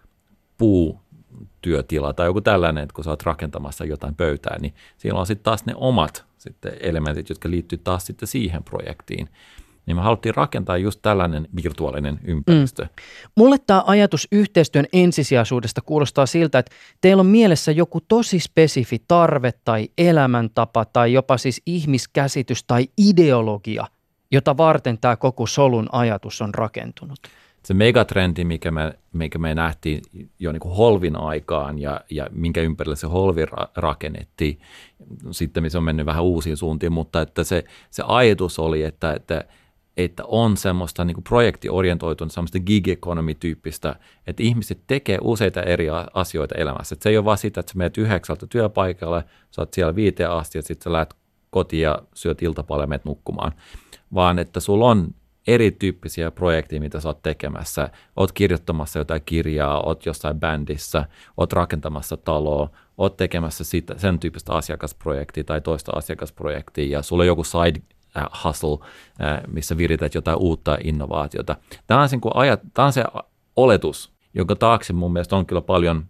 [0.58, 5.44] puutyötila tai joku tällainen, että kun sä oot rakentamassa jotain pöytää, niin siellä on sitten
[5.44, 9.28] taas ne omat sitten elementit, jotka liittyy taas sitten siihen projektiin.
[9.86, 12.82] Niin me haluttiin rakentaa just tällainen virtuaalinen ympäristö.
[12.82, 12.88] Mm.
[13.36, 19.52] Mulle tämä ajatus yhteistyön ensisijaisuudesta kuulostaa siltä, että teillä on mielessä joku tosi spesifi tarve
[19.64, 23.86] tai elämäntapa tai jopa siis ihmiskäsitys tai ideologia,
[24.34, 27.18] jota varten tämä koko solun ajatus on rakentunut?
[27.64, 30.02] Se megatrendi, mikä me, mikä me nähtiin
[30.38, 34.60] jo niin kuin holvin aikaan ja, ja minkä ympärille se holvi ra- rakennettiin,
[35.30, 39.44] sitten se on mennyt vähän uusiin suuntiin, mutta että se, se ajatus oli, että, että
[39.96, 46.54] että on semmoista niin kuin projektiorientoitunut, semmoista gig economy-tyyppistä, että ihmiset tekee useita eri asioita
[46.54, 46.94] elämässä.
[46.94, 50.30] Että se ei ole vaan sitä, että sä menet yhdeksältä työpaikalle, sä oot siellä viiteen
[50.30, 51.14] asti, ja sitten sä lähdet
[51.50, 53.52] kotiin ja syöt iltapäivällä ja menet nukkumaan,
[54.14, 55.14] vaan että sulla on
[55.46, 57.90] erityyppisiä projekteja, mitä sä oot tekemässä.
[58.16, 61.04] Oot kirjoittamassa jotain kirjaa, oot jossain bändissä,
[61.36, 67.26] oot rakentamassa taloa, oot tekemässä siitä, sen tyyppistä asiakasprojektia tai toista asiakasprojektia ja sulla on
[67.26, 67.80] joku side
[68.16, 68.78] äh, hustle,
[69.22, 71.56] äh, missä virität jotain uutta innovaatiota.
[71.86, 73.04] Tämä on, kuin ajat, tämä on se
[73.56, 76.04] oletus, jonka taakse mun mielestä on kyllä paljon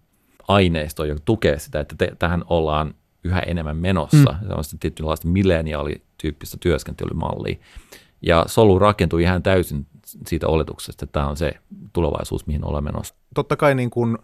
[0.49, 4.49] aineistoa, joka tukee sitä, että te, tähän ollaan yhä enemmän menossa, mm.
[4.49, 5.29] sellaista tietynlaista
[6.25, 7.57] milleniaalityyppistä työskentelymallia.
[8.23, 9.87] Ja solu rakentui ihan täysin
[10.27, 11.53] siitä oletuksesta, että tämä on se
[11.93, 13.15] tulevaisuus, mihin olemme menossa.
[13.35, 14.19] Totta kai niin kuin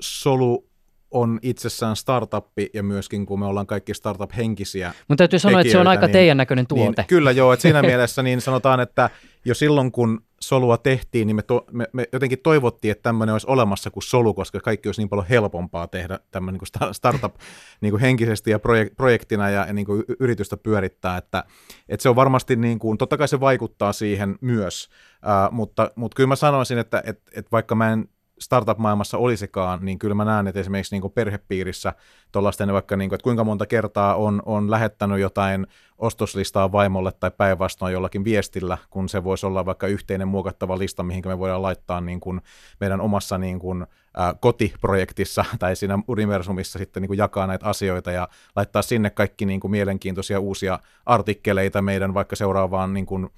[0.00, 0.69] solu
[1.10, 5.78] on itsessään startuppi ja myöskin kun me ollaan kaikki startup-henkisiä Mutta täytyy sanoa, että se
[5.78, 7.02] on aika niin, teidän näköinen niin tuote.
[7.02, 9.10] Niin, kyllä joo, että siinä mielessä niin sanotaan, että
[9.44, 13.46] jo silloin kun solua tehtiin, niin me, to, me, me jotenkin toivottiin, että tämmöinen olisi
[13.50, 17.34] olemassa kuin solu, koska kaikki olisi niin paljon helpompaa tehdä tämmöinen niin startup
[17.80, 21.44] niin kuin henkisesti ja projek, projektina ja, ja niin kuin yritystä pyörittää, että,
[21.88, 26.16] että se on varmasti, niin kuin, totta kai se vaikuttaa siihen myös, uh, mutta, mutta
[26.16, 28.08] kyllä mä sanoisin, että, että, että vaikka mä en
[28.40, 31.92] startup-maailmassa olisikaan, niin kyllä mä näen, että esimerkiksi niin kuin perhepiirissä
[32.32, 35.66] tuollaisten vaikka, niin kuin, että kuinka monta kertaa on, on lähettänyt jotain
[35.98, 41.22] ostoslistaa vaimolle tai päinvastoin jollakin viestillä, kun se voisi olla vaikka yhteinen muokattava lista, mihin
[41.26, 42.40] me voidaan laittaa niin kuin
[42.80, 48.10] meidän omassa niin kuin, ä, kotiprojektissa tai siinä universumissa sitten niin kuin jakaa näitä asioita
[48.10, 53.30] ja laittaa sinne kaikki niin kuin mielenkiintoisia uusia artikkeleita meidän vaikka seuraavaan niin kuin,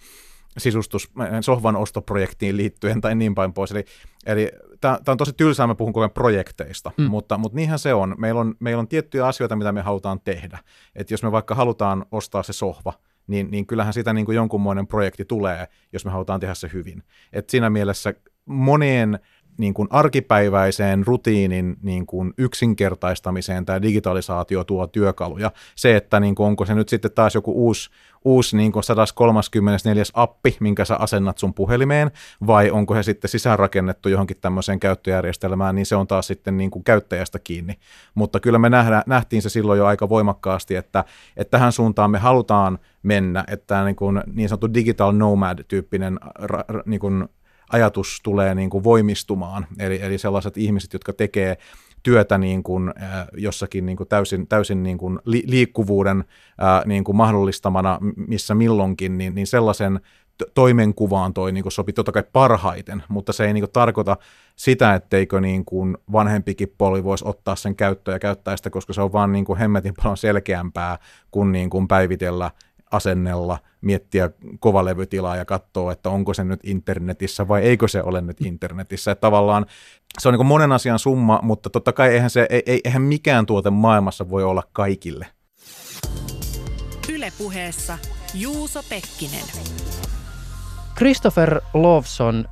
[0.58, 1.10] sisustus,
[1.40, 3.70] sohvan ostoprojektiin liittyen tai niin päin pois.
[3.72, 3.84] Eli,
[4.26, 7.04] eli tämä on tosi tylsää, mä puhun koko projekteista, mm.
[7.04, 8.14] mutta, mutta niinhän se on.
[8.18, 8.54] Meillä, on.
[8.60, 10.58] meillä on tiettyjä asioita, mitä me halutaan tehdä.
[10.94, 12.92] Et jos me vaikka halutaan ostaa se sohva,
[13.26, 17.02] niin, niin kyllähän sitä niin kuin jonkunmoinen projekti tulee, jos me halutaan tehdä se hyvin.
[17.32, 18.14] Et siinä mielessä
[18.44, 19.18] moneen
[19.58, 25.50] niin kuin arkipäiväiseen rutiinin niin kuin yksinkertaistamiseen tämä digitalisaatio tuo työkaluja.
[25.74, 27.90] Se, että niin kuin onko se nyt sitten taas joku uusi,
[28.24, 32.10] uusi niin kuin 134 appi, minkä sä asennat sun puhelimeen,
[32.46, 36.84] vai onko se sitten sisäänrakennettu johonkin tämmöiseen käyttöjärjestelmään, niin se on taas sitten niin kuin
[36.84, 37.74] käyttäjästä kiinni.
[38.14, 41.04] Mutta kyllä me nähdä, nähtiin se silloin jo aika voimakkaasti, että,
[41.36, 46.18] että tähän suuntaan me halutaan mennä, että niin, kuin niin sanottu digital nomad-tyyppinen
[46.86, 47.28] niin kuin
[47.72, 49.66] ajatus tulee niin kuin voimistumaan.
[49.78, 51.58] Eli, eli sellaiset ihmiset, jotka tekee
[52.02, 56.24] työtä niin kuin, äh, jossakin niin kuin täysin, täysin niin kuin li, liikkuvuuden
[56.62, 60.00] äh, niin kuin mahdollistamana missä milloinkin, niin, niin sellaisen
[60.54, 64.16] toimenkuvaan toi niin kuin sopii totta kai parhaiten, mutta se ei niin kuin tarkoita
[64.56, 69.02] sitä, etteikö niin kuin vanhempikin poli voisi ottaa sen käyttöön ja käyttää sitä, koska se
[69.02, 70.98] on vaan niin kuin hemmetin paljon selkeämpää
[71.30, 72.50] kuin, niin kuin päivitellä
[72.92, 78.40] asennella, miettiä kovalevytilaa ja katsoa, että onko se nyt internetissä vai eikö se ole nyt
[78.40, 79.10] internetissä.
[79.10, 79.66] Että tavallaan
[80.18, 83.70] se on niin monen asian summa, mutta totta kai eihän, se, ei, eihän mikään tuote
[83.70, 85.26] maailmassa voi olla kaikille.
[87.12, 87.98] Ylepuheessa
[88.34, 89.44] Juuso Pekkinen.
[90.96, 92.44] Christopher Lawson,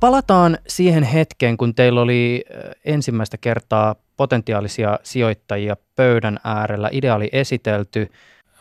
[0.00, 2.44] palataan siihen hetkeen, kun teillä oli
[2.84, 6.88] ensimmäistä kertaa potentiaalisia sijoittajia pöydän äärellä.
[6.92, 8.08] Ideaali esitelty–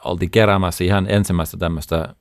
[0.07, 2.15] oltiin keräämässä ihan ensimmäistä tämmöistä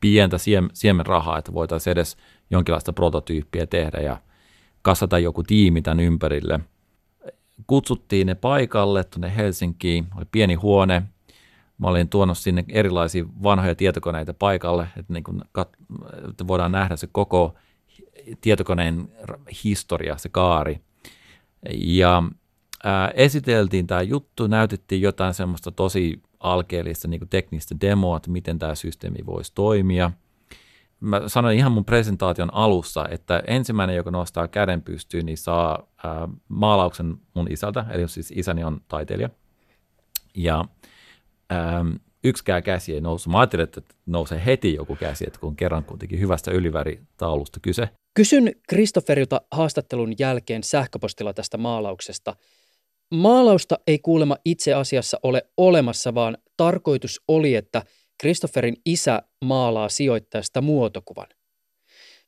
[0.00, 0.36] pientä
[0.72, 2.16] siemenrahaa, että voitaisiin edes
[2.50, 4.16] jonkinlaista prototyyppiä tehdä ja
[4.82, 6.60] kasata joku tiimi tämän ympärille.
[7.66, 11.02] Kutsuttiin ne paikalle tuonne Helsinkiin, oli pieni huone.
[11.78, 15.96] Mä olin tuonut sinne erilaisia vanhoja tietokoneita paikalle, että, niin kun kat-
[16.30, 17.54] että voidaan nähdä se koko
[18.40, 19.08] tietokoneen
[19.64, 20.80] historia, se kaari.
[21.74, 22.22] Ja
[22.84, 28.58] ää, esiteltiin tämä juttu, näytettiin jotain semmoista tosi alkeellista niin kuin teknistä demoa, että miten
[28.58, 30.10] tämä systeemi voisi toimia.
[31.00, 36.28] Mä sanoin ihan mun presentaation alussa, että ensimmäinen, joka nostaa käden pystyyn, niin saa ää,
[36.48, 39.30] maalauksen mun isältä, eli siis isäni on taiteilija.
[40.34, 40.64] Ja
[41.50, 41.84] ää,
[42.24, 43.32] yksikään käsi ei noussut.
[43.32, 47.88] Mä ajattelin, että nousee heti joku käsi, että kun kerran kuitenkin hyvästä yliväritaulusta kyse.
[48.14, 52.36] Kysyn Kristofferilta haastattelun jälkeen sähköpostilla tästä maalauksesta–
[53.14, 57.82] Maalausta ei kuulema itse asiassa ole olemassa, vaan tarkoitus oli, että
[58.20, 61.26] Christopherin isä maalaa sijoittajasta muotokuvan.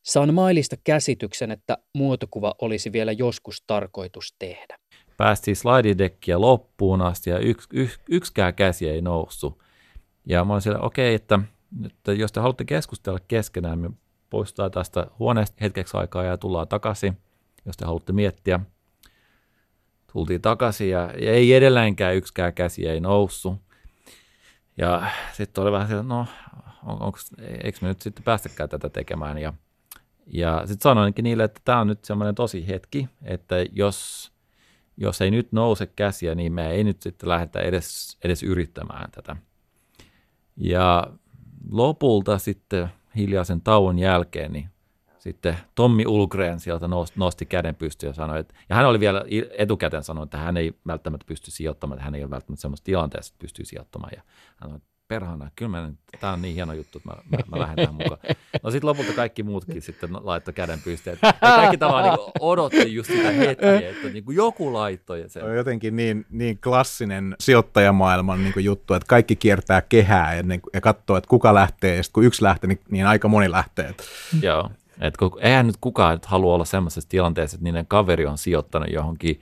[0.03, 4.79] Saan mailista käsityksen, että muotokuva olisi vielä joskus tarkoitus tehdä.
[5.17, 9.59] Päästiin slaididekkiä loppuun asti ja yks, yks, yksikään käsi ei noussut.
[10.27, 11.39] Ja mä olin siellä, okei, okay, että,
[11.87, 13.91] että jos te haluatte keskustella keskenään, me
[14.31, 17.19] poistutaan tästä huoneesta hetkeksi aikaa ja tullaan takaisin,
[17.67, 18.61] jos te haluatte miettiä–
[20.13, 23.55] tultiin takaisin ja, ja ei edelleenkään yksikään käsi ei noussut.
[24.77, 26.27] Ja sitten oli vähän se, no
[26.87, 27.19] on, onko,
[27.65, 29.39] eikö me nyt sitten päästäkään tätä tekemään.
[29.39, 29.53] Ja,
[30.27, 34.31] ja sitten sanoinkin niille, että tämä on nyt semmoinen tosi hetki, että jos,
[34.97, 39.37] jos ei nyt nouse käsiä, niin me ei nyt sitten lähdetä edes, edes yrittämään tätä.
[40.57, 41.07] Ja
[41.71, 44.70] lopulta sitten hiljaisen tauon jälkeen, niin
[45.21, 49.25] sitten Tommi Ulgren sieltä nosti käden pystyyn ja sanoi, että, ja hän oli vielä
[49.59, 53.33] etukäteen sanonut, että hän ei välttämättä pysty sijoittamaan, että hän ei ole välttämättä sellaisessa tilanteessa,
[53.33, 54.13] että pystyy sijoittamaan.
[54.17, 54.23] Ja
[54.57, 57.77] hän sanoi, perhana, kyllä mä, tämä on niin hieno juttu, että mä, mä, mä lähden
[57.77, 58.19] tähän mukaan.
[58.63, 61.19] No sitten lopulta kaikki muutkin sitten laittoi käden pystyyn.
[61.23, 65.25] Ja kaikki tavallaan niin odotti just sitä hetkeä, että niin kuin joku laittoi.
[65.27, 65.45] Sen.
[65.45, 70.81] On jotenkin niin, niin klassinen sijoittajamaailman niin kuin juttu, että kaikki kiertää kehää ennen, ja
[70.81, 73.95] katsoo, että kuka lähtee, ja sitten kun yksi lähtee, niin, niin aika moni lähtee.
[74.43, 74.71] Joo.
[75.01, 78.93] Et kun, eihän nyt kukaan nyt halua olla sellaisessa tilanteessa, että niiden kaveri on sijoittanut
[78.93, 79.41] johonkin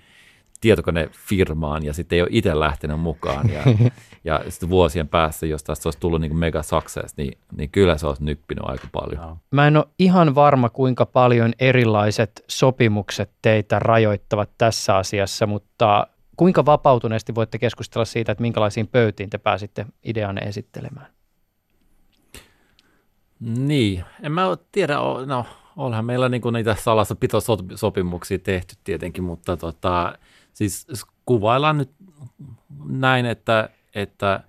[0.60, 3.50] tietokonefirmaan ja sitten ei ole itse lähtenyt mukaan.
[3.50, 3.62] Ja,
[4.24, 7.98] ja sitten vuosien päässä, jos tästä olisi tullut niin kuin mega success, niin, niin kyllä
[7.98, 9.36] se olisi nyppinyt aika paljon.
[9.50, 16.66] Mä en ole ihan varma, kuinka paljon erilaiset sopimukset teitä rajoittavat tässä asiassa, mutta kuinka
[16.66, 21.17] vapautuneesti voitte keskustella siitä, että minkälaisiin pöytiin te pääsitte ideanne esittelemään?
[23.40, 24.96] Niin, en mä tiedä,
[25.26, 25.46] no
[25.76, 30.18] onhan meillä niinku niitä salassapitosopimuksia tehty tietenkin, mutta tota,
[30.52, 30.86] siis
[31.26, 31.90] kuvaillaan nyt
[32.84, 34.40] näin, että, että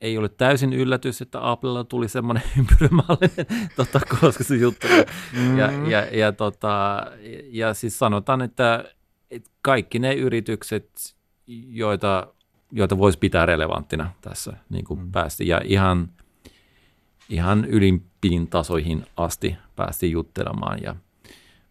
[0.00, 4.86] ei ole täysin yllätys, että Applella tuli semmoinen ympyrämallinen tota, koska se juttu.
[4.88, 5.58] Mm-hmm.
[5.58, 7.06] Ja, ja, ja, tota,
[7.50, 8.84] ja siis sanotaan, että,
[9.30, 11.16] että kaikki ne yritykset,
[11.68, 12.26] joita,
[12.72, 15.12] joita voisi pitää relevanttina tässä niin kuin mm.
[15.12, 15.48] päästi.
[15.48, 16.08] Ja ihan,
[17.28, 20.96] ihan ylin, pin tasoihin asti päästiin juttelemaan ja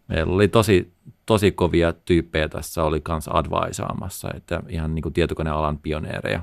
[0.08, 0.92] meillä oli tosi,
[1.26, 6.42] tosi kovia tyyppejä tässä, oli kanssa advaisaamassa, että ihan niin kuin tietokonealan pioneereja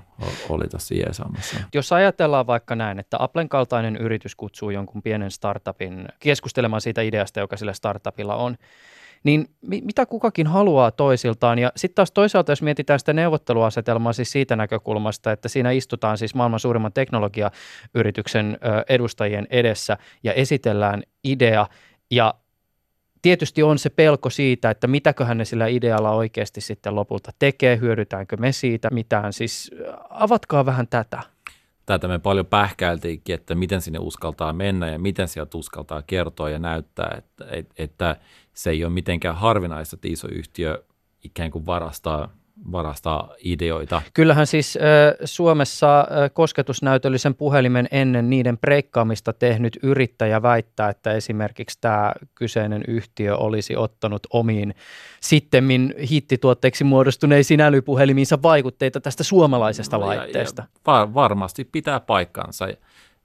[0.49, 1.57] oli tässä jeesaamassa.
[1.73, 7.39] Jos ajatellaan vaikka näin, että Applen kaltainen yritys kutsuu jonkun pienen startupin keskustelemaan siitä ideasta,
[7.39, 8.57] joka sillä startupilla on,
[9.23, 11.59] niin mitä kukakin haluaa toisiltaan.
[11.59, 16.35] Ja sitten taas toisaalta, jos mietitään sitä neuvotteluasetelmaa siis siitä näkökulmasta, että siinä istutaan siis
[16.35, 18.57] maailman suurimman teknologiayrityksen
[18.89, 21.67] edustajien edessä ja esitellään idea
[22.11, 22.33] ja
[23.21, 28.37] tietysti on se pelko siitä, että mitäköhän ne sillä idealla oikeasti sitten lopulta tekee, hyödytäänkö
[28.37, 29.33] me siitä mitään.
[29.33, 29.71] Siis
[30.09, 31.36] avatkaa vähän tätä.
[31.87, 36.59] Tätä me paljon pähkäiltiinkin, että miten sinne uskaltaa mennä ja miten sieltä uskaltaa kertoa ja
[36.59, 37.45] näyttää, että,
[37.77, 38.15] että
[38.53, 40.83] se ei ole mitenkään harvinaista, että iso yhtiö
[41.23, 42.29] ikään kuin varastaa
[42.71, 44.01] varastaa ideoita.
[44.13, 44.81] Kyllähän siis äh,
[45.25, 53.37] Suomessa äh, kosketusnäytöllisen puhelimen ennen niiden breikkaamista tehnyt yrittäjä väittää, että esimerkiksi tämä kyseinen yhtiö
[53.37, 54.75] olisi ottanut omiin
[55.21, 60.63] sittemmin hittituotteiksi muodostuneisiin älypuhelimiinsa vaikutteita tästä suomalaisesta laitteesta.
[60.87, 62.67] Ja, ja varmasti pitää paikkansa.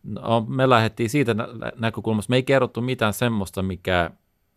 [0.03, 1.35] No, me lähdettiin siitä
[1.77, 4.11] näkökulmasta, me ei kerrottu mitään semmoista, mikä,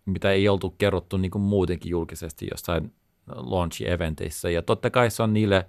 [0.06, 2.92] mitä ei oltu kerrottu niin kuin muutenkin julkisesti jossain
[3.28, 4.50] launch-eventeissä.
[4.50, 5.66] Ja totta kai se on niille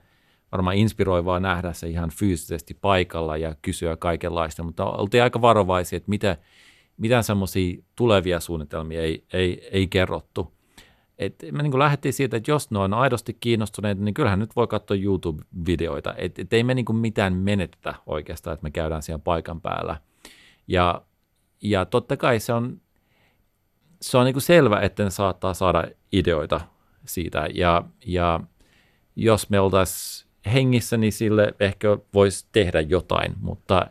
[0.52, 6.10] varmaan inspiroivaa nähdä se ihan fyysisesti paikalla ja kysyä kaikenlaista, mutta oltiin aika varovaisia, että
[6.10, 6.36] mitä,
[6.96, 10.56] mitään semmoisia tulevia suunnitelmia ei, ei, ei kerrottu.
[11.18, 14.66] Et me niin lähdettiin siitä, että jos ne on aidosti kiinnostuneita, niin kyllähän nyt voi
[14.66, 16.14] katsoa YouTube-videoita.
[16.16, 20.00] Et, et ei me niin mitään menetetä oikeastaan, että me käydään siellä paikan päällä.
[20.68, 21.02] Ja,
[21.62, 22.80] ja totta kai se on,
[24.00, 26.60] se on niin selvä, että ne saattaa saada ideoita
[27.08, 27.48] siitä.
[27.54, 28.40] Ja, ja
[29.16, 33.86] jos me oltaisiin hengissä, niin sille ehkä voisi tehdä jotain, mutta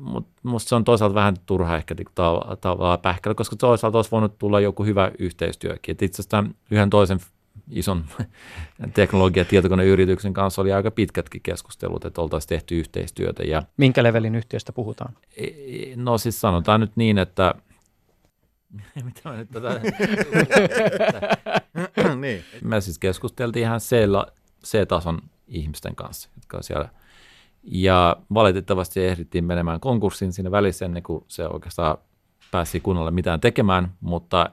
[0.00, 1.94] mutta musta se on toisaalta vähän turha ehkä
[2.60, 5.92] tavallaan pähkällä, koska toisaalta olisi voinut tulla joku hyvä yhteistyökin.
[5.92, 7.18] Et itse asiassa yhden toisen
[7.70, 8.04] ison
[8.94, 13.42] teknologia- ja tietokoneyrityksen kanssa oli aika pitkätkin keskustelut, että oltaisiin tehty yhteistyötä.
[13.42, 15.14] Ja, Minkä levelin yhtiöstä puhutaan?
[15.36, 15.46] E,
[15.96, 17.54] no siis sanotaan nyt niin, että
[19.04, 19.80] Mitä mä nyt tätä...
[22.20, 22.44] niin.
[22.64, 23.80] Me siis keskusteltiin ihan
[24.64, 26.88] C-tason ihmisten kanssa, jotka on siellä.
[27.62, 31.98] Ja valitettavasti ehdittiin menemään konkurssiin siinä välissä ennen kuin se oikeastaan
[32.50, 34.50] pääsi kunnolla mitään tekemään, mutta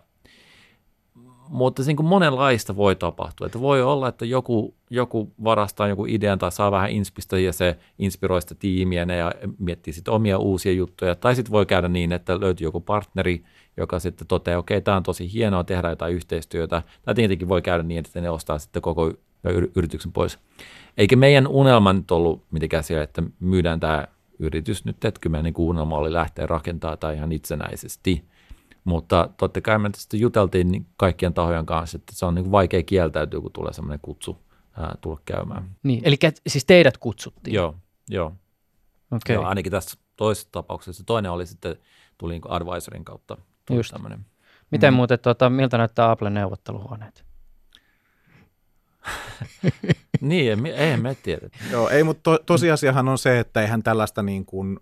[1.53, 3.47] mutta niin kuin monenlaista voi tapahtua.
[3.47, 7.77] Että voi olla, että joku, joku varastaa joku idean tai saa vähän inspistä ja se
[7.99, 11.15] inspiroi sitä tiimiä ja miettii sitten omia uusia juttuja.
[11.15, 13.43] Tai sitten voi käydä niin, että löytyy joku partneri,
[13.77, 16.81] joka sitten toteaa, okei, okay, tämä on tosi hienoa tehdä jotain yhteistyötä.
[17.03, 19.13] Tai tietenkin voi käydä niin, että ne ostaa sitten koko
[19.75, 20.39] yrityksen pois.
[20.97, 24.07] Eikä meidän unelma nyt ollut mitenkään siellä, että myydään tämä
[24.39, 28.23] yritys nyt, että kyllä meidän niin unelma oli lähteä rakentamaan tai ihan itsenäisesti.
[28.83, 32.83] Mutta totta kai me sitten juteltiin niin kaikkien tahojen kanssa, että se on niin vaikea
[32.83, 34.37] kieltäytyä, kun tulee sellainen kutsu
[34.77, 35.75] ää, tulla käymään.
[35.83, 36.17] Niin, eli
[36.47, 37.53] siis teidät kutsuttiin?
[37.53, 37.75] Joo,
[38.09, 38.33] joo.
[39.11, 39.35] Okay.
[39.35, 41.03] joo ainakin tässä toisessa tapauksessa.
[41.03, 41.75] Toinen oli sitten,
[42.17, 43.37] tuli niin advisorin kautta
[43.69, 43.91] Just.
[43.91, 44.25] Tämmönen.
[44.71, 44.95] Miten mm.
[44.95, 47.25] muuten, tuota, miltä näyttää Applen neuvotteluhuoneet?
[50.21, 51.49] niin, eihän me tiedä.
[51.71, 54.79] Joo, ei, mutta to, tosiasiahan on se, että eihän tällaista niin kuin,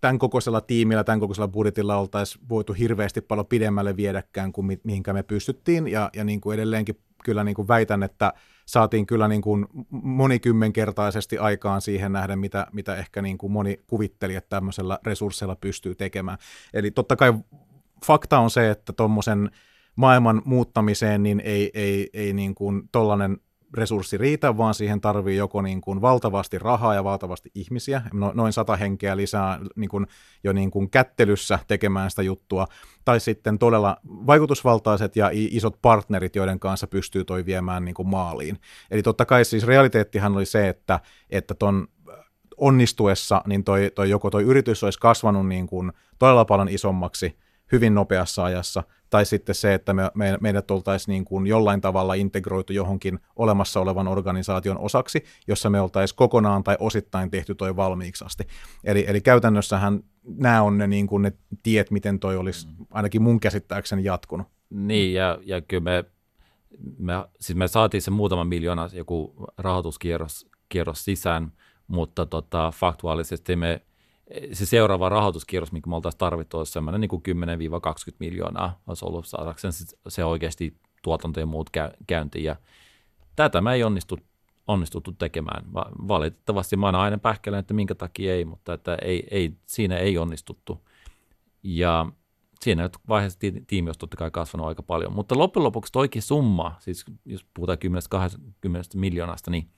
[0.00, 5.12] tämän kokoisella tiimillä, tämän kokoisella budjetilla oltaisi voitu hirveästi paljon pidemmälle viedäkään kuin mi, mihinkä
[5.12, 8.32] me pystyttiin, ja, ja niin kuin edelleenkin kyllä niin kuin väitän, että
[8.66, 14.34] saatiin kyllä niin kuin monikymmenkertaisesti aikaan siihen nähden, mitä, mitä ehkä niin kuin moni kuvitteli,
[14.34, 16.38] että tämmöisellä resursseilla pystyy tekemään.
[16.74, 17.34] Eli totta kai
[18.06, 19.50] fakta on se, että tuommoisen
[19.98, 23.38] maailman muuttamiseen niin ei, ei, ei niin kuin tollainen
[23.74, 28.52] resurssi riitä, vaan siihen tarvii joko niin kuin valtavasti rahaa ja valtavasti ihmisiä, no, noin
[28.52, 30.06] sata henkeä lisää niin kuin
[30.44, 32.66] jo niin kuin kättelyssä tekemään sitä juttua,
[33.04, 38.58] tai sitten todella vaikutusvaltaiset ja isot partnerit, joiden kanssa pystyy toi viemään niin kuin maaliin.
[38.90, 41.88] Eli totta kai siis realiteettihan oli se, että, että ton
[42.56, 47.38] onnistuessa, niin toi, toi joko toi yritys olisi kasvanut niin kuin todella paljon isommaksi,
[47.72, 52.14] hyvin nopeassa ajassa, tai sitten se, että me, me, meidät oltaisiin niin kuin jollain tavalla
[52.14, 58.24] integroitu johonkin olemassa olevan organisaation osaksi, jossa me oltaisiin kokonaan tai osittain tehty toi valmiiksi
[58.24, 58.44] asti.
[58.84, 60.00] Eli, eli käytännössähän
[60.36, 61.32] nämä on ne, niin kuin ne
[61.62, 64.46] tiet, miten toi olisi ainakin mun käsittääkseni jatkunut.
[64.70, 66.04] Niin, ja, ja kyllä me,
[66.98, 71.52] me, siis me saatiin se muutama miljoona joku rahoituskierros kierros sisään,
[71.86, 73.82] mutta tota, faktuaalisesti me
[74.52, 77.22] se seuraava rahoituskierros, mikä me oltaisiin tarvittu, olisi sellainen niin kuin
[78.12, 79.72] 10-20 miljoonaa olisi ollut saadakseen
[80.08, 81.70] se oikeasti tuotanto ja muut
[82.06, 82.44] käyntiin.
[82.44, 82.56] Ja
[83.36, 84.18] tätä me ei onnistu,
[84.66, 85.64] onnistuttu tekemään.
[86.08, 90.88] Valitettavasti mä aina pähkelen, että minkä takia ei, mutta että ei, ei, siinä ei onnistuttu.
[91.62, 92.06] Ja
[92.60, 95.12] siinä vaiheessa tiimi olisi totta kai kasvanut aika paljon.
[95.12, 97.78] Mutta loppujen lopuksi toikin summa, siis jos puhutaan
[98.66, 99.68] 10-20 miljoonasta, niin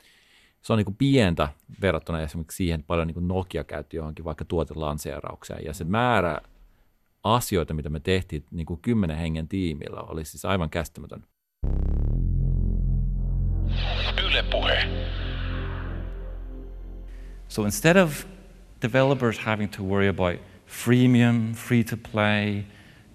[0.63, 1.49] se on niin kuin pientä
[1.83, 5.65] verrattuna esimerkiksi siihen, paljon niin kuin Nokia käytti johonkin vaikka tuotelanseeraukseen.
[5.65, 6.41] Ja se määrä
[7.25, 11.25] asioita, mitä me tehtiin niin kuin kymmenen hengen tiimillä, oli siis aivan käsittämätön.
[14.25, 14.89] Yle Puhe.
[17.49, 18.25] So instead of
[18.83, 22.65] developers having to worry about freemium, free to play,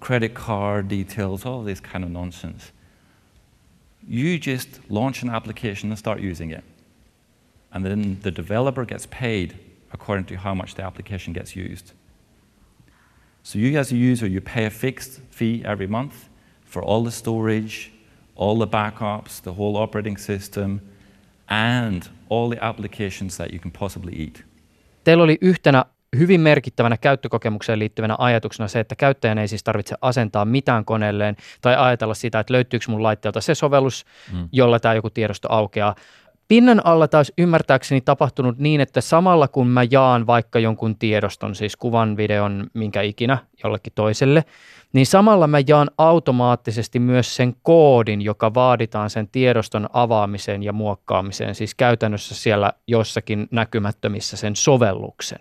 [0.00, 2.72] credit card details, all this kind of nonsense,
[4.08, 6.64] you just launch an application and start using it.
[7.76, 9.54] And then the developer gets paid
[9.92, 11.92] according to how much the application gets used.
[13.42, 16.14] So you as a user, you pay a fixed fee every month
[16.64, 17.92] for all the storage,
[18.34, 20.80] all the backups, the whole operating system,
[21.48, 24.44] and all the applications that you can possibly eat.
[25.04, 25.84] Teillä oli yhtenä
[26.18, 31.76] hyvin merkittävänä käyttökokemukseen liittyvänä ajatuksena se, että käyttäjän ei siis tarvitse asentaa mitään koneelleen tai
[31.76, 34.48] ajatella sitä, että löytyykö mun laitteelta se sovellus, mm.
[34.52, 35.94] jolla tämä joku tiedosto aukeaa.
[36.48, 41.76] Pinnan alla taas ymmärtääkseni tapahtunut niin, että samalla kun mä jaan vaikka jonkun tiedoston, siis
[41.76, 44.44] kuvan, videon, minkä ikinä jollekin toiselle,
[44.92, 51.54] niin samalla mä jaan automaattisesti myös sen koodin, joka vaaditaan sen tiedoston avaamiseen ja muokkaamiseen,
[51.54, 55.38] siis käytännössä siellä jossakin näkymättömissä sen sovelluksen.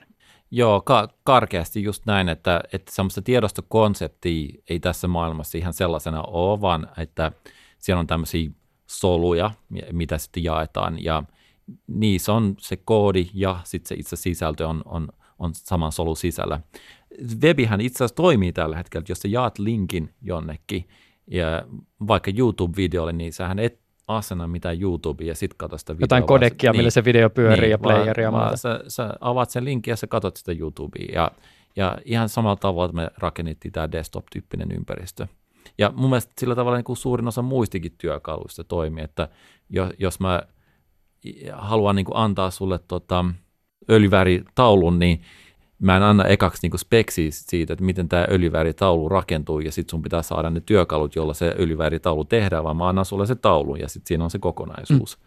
[0.51, 6.61] Joo, ka- karkeasti just näin, että, että semmoista tiedostokonseptia ei tässä maailmassa ihan sellaisena ole,
[6.61, 7.31] vaan että
[7.77, 8.49] siellä on tämmöisiä
[8.87, 9.51] soluja,
[9.91, 11.23] mitä sitten jaetaan, ja
[11.87, 15.07] niissä on se koodi ja sitten se itse sisältö on, on,
[15.39, 16.59] on saman solun sisällä.
[17.41, 20.87] Webihän itse asiassa toimii tällä hetkellä, että jos sä jaat linkin jonnekin,
[21.27, 21.65] ja
[22.07, 26.03] vaikka YouTube-videolle, niin sähän et asenna mitään YouTubea ja sitten katso sitä videoa.
[26.03, 28.57] Jotain kodekkia, niin, millä se video pyörii niin, ja playeria ja muuta.
[28.57, 31.05] Sä, sä avaat sen linkin ja sä katsot sitä YouTubea.
[31.13, 31.31] Ja,
[31.75, 35.27] ja ihan samalla tavalla me rakennettiin tämä desktop-tyyppinen ympäristö.
[35.77, 39.29] Ja mun mielestä sillä tavalla niin kuin suurin osa muistikin työkaluista toimii, että
[39.69, 40.43] jos, jos mä
[41.53, 43.25] haluan niin kuin antaa sulle tota,
[43.89, 45.21] öljyväritaulun, niin
[45.79, 50.01] mä en anna ekaksi niinku speksiä siitä, että miten tämä öljyväritaulu rakentuu ja sitten sun
[50.01, 53.89] pitää saada ne työkalut, jolla se öljyväritaulu tehdään, vaan mä annan sulle se taulu ja
[53.89, 55.17] sitten siinä on se kokonaisuus.
[55.17, 55.25] Mm.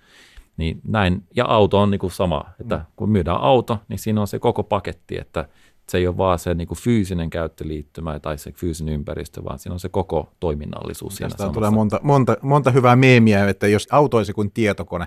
[0.57, 2.84] Niin näin, ja auto on niinku sama, että mm.
[2.97, 5.49] kun myydään auto, niin siinä on se koko paketti, että
[5.89, 9.80] se ei ole vaan se niinku fyysinen käyttöliittymä tai se fyysinen ympäristö, vaan siinä on
[9.80, 14.32] se koko toiminnallisuus Tästä siinä tulee monta, monta, monta hyvää meemiä, että jos auto olisi
[14.32, 15.07] kuin tietokone,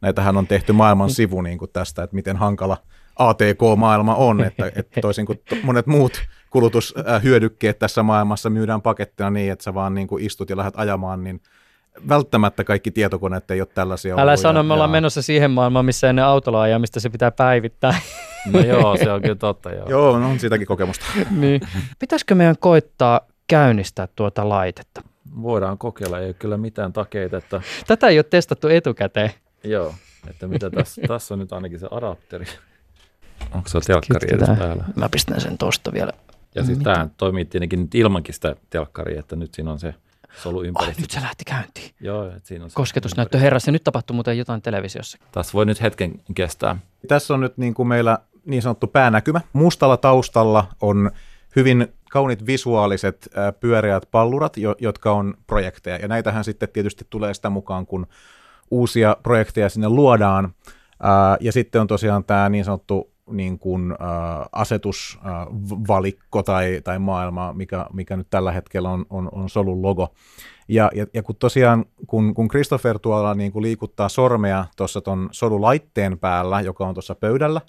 [0.00, 2.76] näitähän on tehty maailman sivu niin kuin tästä, että miten hankala–
[3.16, 9.62] ATK-maailma on, että, että toisin kuin monet muut kulutushyödykkeet tässä maailmassa myydään pakettina niin, että
[9.62, 11.40] sä vaan niin kuin istut ja lähdet ajamaan, niin
[12.08, 14.14] välttämättä kaikki tietokoneet ei ole tällaisia.
[14.18, 14.92] Älä sano, me ollaan ja...
[14.92, 17.94] menossa siihen maailmaan, missä ennen autolla ajamista se pitää päivittää.
[18.52, 19.70] No joo, se on kyllä totta.
[19.72, 21.04] Joo, joo no on siitäkin kokemusta.
[21.30, 21.60] niin.
[21.98, 25.02] Pitäisikö meidän koittaa käynnistää tuota laitetta?
[25.42, 27.36] Voidaan kokeilla, ei ole kyllä mitään takeita.
[27.36, 27.60] Että...
[27.86, 29.30] Tätä ei ole testattu etukäteen.
[29.64, 29.94] Joo,
[30.30, 32.46] että mitä tässä, tässä on nyt ainakin se adapteri.
[33.54, 34.84] Onko se telkkari edes päällä?
[34.96, 36.12] Mä pistän sen tosta vielä.
[36.54, 39.94] Ja siis tämä toimii tietenkin nyt ilmankin sitä telkkaria, että nyt siinä on se
[40.36, 40.98] soluympäristö.
[40.98, 41.90] Oh, nyt se lähti käyntiin.
[42.00, 43.72] Joo, että siinä on se Kosketusnäyttö herrassa.
[43.72, 45.18] Nyt tapahtuu muuten jotain televisiossa.
[45.32, 46.76] Tässä voi nyt hetken kestää.
[47.08, 49.40] Tässä on nyt niin kuin meillä niin sanottu päänäkymä.
[49.52, 51.10] Mustalla taustalla on
[51.56, 53.28] hyvin kaunit visuaaliset
[53.60, 55.96] pyöreät pallurat, jotka on projekteja.
[55.96, 58.06] Ja näitähän sitten tietysti tulee sitä mukaan, kun
[58.70, 60.54] uusia projekteja sinne luodaan.
[61.40, 63.98] Ja sitten on tosiaan tämä niin sanottu niin kuin, äh,
[64.52, 70.14] asetusvalikko äh, tai, tai maailma, mikä, mikä nyt tällä hetkellä on, on, on Solun logo.
[70.68, 75.28] Ja, ja, ja kun tosiaan, kun, kun Christopher tuolla niin kuin liikuttaa sormea tuossa tuon
[75.32, 77.60] solulaitteen päällä, joka on tuossa pöydällä,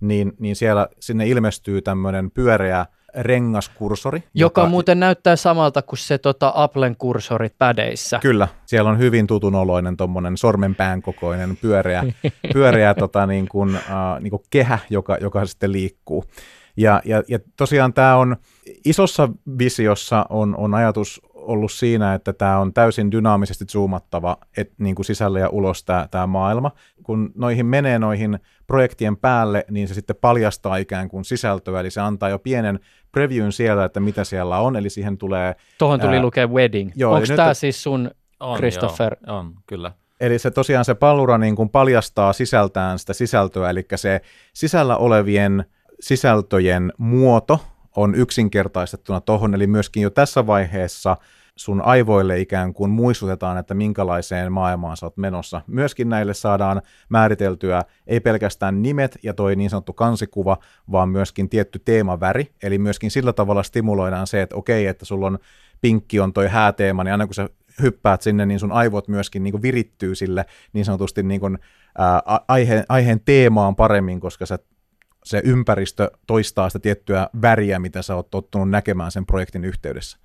[0.00, 4.18] niin, niin siellä sinne ilmestyy tämmöinen pyöreä rengaskursori.
[4.18, 8.18] Joka, joka muuten näyttää samalta kuin se tota, Applen kursorit pädeissä.
[8.18, 12.02] Kyllä, siellä on hyvin tutunoloinen tuommoinen sormenpään kokoinen pyöreä,
[12.54, 16.24] pyöreä tota, niin kuin, äh, niin kuin kehä, joka, joka sitten liikkuu.
[16.76, 18.36] Ja, ja, ja tosiaan tämä on
[18.84, 24.94] isossa visiossa on, on ajatus ollut siinä, että tämä on täysin dynaamisesti zoomattava et, niin
[24.94, 26.70] kuin sisälle ja ulos tämä, tämä maailma.
[27.02, 32.00] Kun noihin menee noihin projektien päälle, niin se sitten paljastaa ikään kuin sisältöä, eli se
[32.00, 32.80] antaa jo pienen
[33.12, 35.54] previewn siellä, että mitä siellä on, eli siihen tulee...
[35.78, 36.90] Tuohon tuli ää, lukea wedding.
[37.06, 37.56] Onko tämä nyt...
[37.56, 39.16] siis sun on, Christopher?
[39.26, 39.92] Joo, on, kyllä.
[40.20, 44.20] Eli se tosiaan se pallura niin kuin paljastaa sisältään sitä sisältöä, eli se
[44.52, 45.64] sisällä olevien
[46.00, 47.60] sisältöjen muoto
[47.96, 51.16] on yksinkertaistettuna tuohon, eli myöskin jo tässä vaiheessa
[51.56, 55.60] sun aivoille ikään kuin muistutetaan, että minkälaiseen maailmaan sä oot menossa.
[55.66, 60.58] Myöskin näille saadaan määriteltyä ei pelkästään nimet ja toi niin sanottu kansikuva,
[60.92, 65.38] vaan myöskin tietty teemaväri, eli myöskin sillä tavalla stimuloidaan se, että okei, että sulla on
[65.80, 67.48] pinkki on toi hääteema, niin aina kun sä
[67.82, 71.58] hyppäät sinne, niin sun aivot myöskin niin kuin virittyy sille niin sanotusti niin kuin,
[71.98, 74.58] ää, aiheen, aiheen teemaan paremmin, koska sä
[75.24, 80.18] se ympäristö toistaa sitä tiettyä väriä, mitä sä oot tottunut näkemään sen projektin yhteydessä.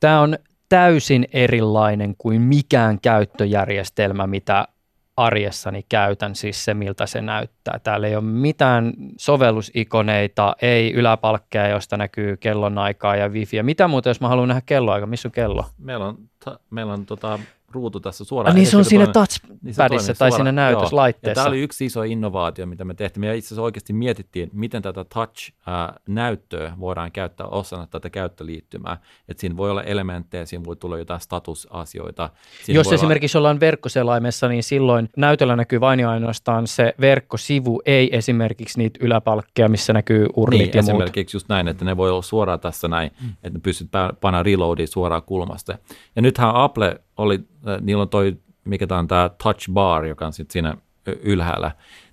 [0.00, 0.38] Tämä on
[0.68, 4.68] täysin erilainen kuin mikään käyttöjärjestelmä, mitä
[5.16, 7.78] arjessani käytän, siis se miltä se näyttää.
[7.78, 13.62] Täällä ei ole mitään sovellusikoneita, ei yläpalkkeja, josta näkyy kellonaikaa ja wifi.
[13.62, 15.06] Mitä muuta, jos mä haluan nähdä kelloaika?
[15.06, 15.64] Missä on kello?
[15.78, 17.38] Meillä on, ta, meillä on tota,
[17.74, 18.52] ruutu tässä suoraan.
[18.52, 20.32] Ah, niin se on siinä touchpadissa niin tai suoraan.
[20.32, 21.30] siinä näytöslaitteessa.
[21.30, 23.20] Ja tämä oli yksi iso innovaatio, mitä me tehtiin.
[23.20, 28.98] Me itse asiassa oikeasti mietittiin, miten tätä touch-näyttöä voidaan käyttää osana tätä käyttöliittymää.
[29.28, 32.30] Että siinä voi olla elementtejä, siinä voi tulla jotain statusasioita.
[32.64, 38.16] Siinä Jos esimerkiksi ollaan verkkoselaimessa, niin silloin näytöllä näkyy vain ja ainoastaan se verkkosivu, ei
[38.16, 40.88] esimerkiksi niitä yläpalkkeja, missä näkyy urlit niin, ja muut.
[40.88, 43.28] esimerkiksi just näin, että ne voi olla suoraan tässä näin, mm.
[43.28, 43.88] että ne pystyt
[44.20, 45.78] panemaan reloadia suoraan kulmasta.
[46.16, 50.26] Ja nythän Apple oli, äh, niillä on toi, mikä tämä on tämä touch bar, joka
[50.26, 51.70] on sitten siinä ylhäällä,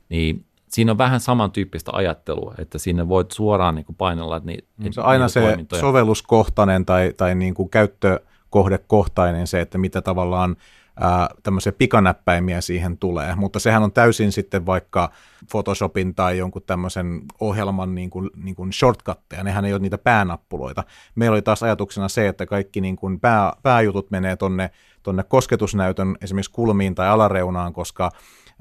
[0.10, 5.02] niin siinä on vähän samantyyppistä ajattelua, että sinne voit suoraan niin kuin painella niin, Se
[5.02, 5.82] on aina se toimintoja.
[5.82, 10.56] sovelluskohtainen tai, tai niin kuin käyttökohdekohtainen se, että mitä tavallaan
[11.00, 15.12] ää, tämmöisiä pikanäppäimiä siihen tulee, mutta sehän on täysin sitten vaikka
[15.52, 20.84] Photoshopin tai jonkun tämmöisen ohjelman niin kuin, niin kuin shortcutteja, nehän ei ole niitä päänappuloita.
[21.16, 24.70] Meillä oli taas ajatuksena se, että kaikki niin kuin pää, pääjutut menee tonne,
[25.10, 28.12] tonne kosketusnäytön esimerkiksi kulmiin tai alareunaan, koska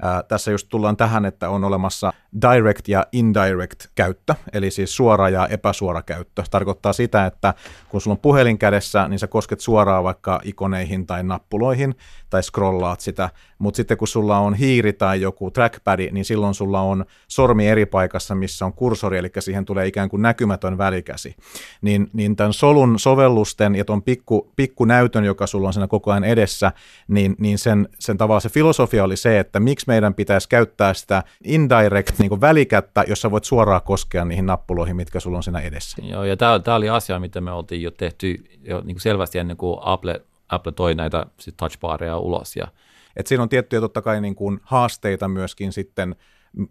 [0.01, 5.29] Ää, tässä just tullaan tähän, että on olemassa direct ja indirect käyttö, eli siis suora
[5.29, 6.43] ja epäsuora käyttö.
[6.51, 7.53] Tarkoittaa sitä, että
[7.89, 11.95] kun sulla on puhelin kädessä, niin sä kosket suoraan vaikka ikoneihin tai nappuloihin
[12.29, 13.29] tai scrollaat sitä,
[13.59, 17.85] mutta sitten kun sulla on hiiri tai joku trackpad, niin silloin sulla on sormi eri
[17.85, 21.35] paikassa, missä on kursori, eli siihen tulee ikään kuin näkymätön välikäsi.
[21.81, 26.23] Niin, niin tämän solun sovellusten ja tuon pikku, pikkunäytön, joka sulla on siinä koko ajan
[26.23, 26.71] edessä,
[27.07, 31.23] niin, niin sen, sen tavallaan se filosofia oli se, että miksi meidän pitäisi käyttää sitä
[31.43, 35.97] indirect niin kuin välikättä, jossa voit suoraan koskea niihin nappuloihin, mitkä sulla on siinä edessä.
[36.01, 39.39] Joo, ja tämä, tämä oli asia, mitä me oltiin jo tehty jo niin kuin selvästi
[39.39, 42.55] ennen kuin Apple, Apple toi näitä sit touchbareja ulos.
[42.55, 42.67] Ja,
[43.15, 46.15] Et siinä on tiettyjä totta kai niin kuin haasteita myöskin sitten,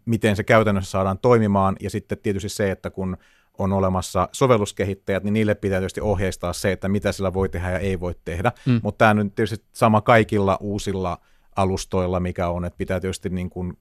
[0.05, 3.17] miten se käytännössä saadaan toimimaan, ja sitten tietysti se, että kun
[3.59, 7.79] on olemassa sovelluskehittäjät, niin niille pitää tietysti ohjeistaa se, että mitä sillä voi tehdä ja
[7.79, 8.53] ei voi tehdä.
[8.67, 8.81] Mm.
[8.83, 11.19] Mutta tämä nyt tietysti sama kaikilla uusilla
[11.59, 13.79] alustoilla, mikä on, että pitää tietysti niin kuin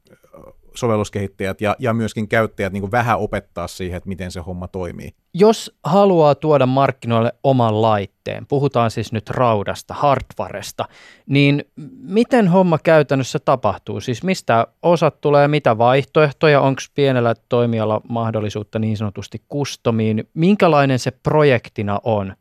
[0.75, 5.11] sovelluskehittäjät ja, ja myöskin käyttäjät niin kuin vähän opettaa siihen, että miten se homma toimii.
[5.33, 10.85] Jos haluaa tuoda markkinoille oman laitteen, puhutaan siis nyt raudasta, hardwaresta,
[11.25, 11.63] niin
[12.01, 14.01] miten homma käytännössä tapahtuu?
[14.01, 21.11] Siis mistä osat tulee, mitä vaihtoehtoja, onko pienellä toimijalla mahdollisuutta niin sanotusti kustomiin, minkälainen se
[21.11, 22.35] projektina on?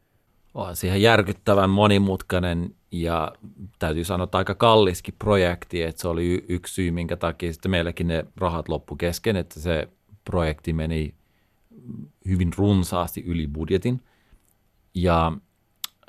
[0.56, 3.32] On siihen järkyttävän monimutkainen ja
[3.78, 7.70] täytyy sanoa, että aika kalliskin projekti, että se oli y- yksi syy, minkä takia sitten
[7.70, 9.88] meilläkin ne rahat loppu kesken, että se
[10.24, 11.14] projekti meni
[12.28, 14.02] hyvin runsaasti yli budjetin.
[14.94, 15.32] Ja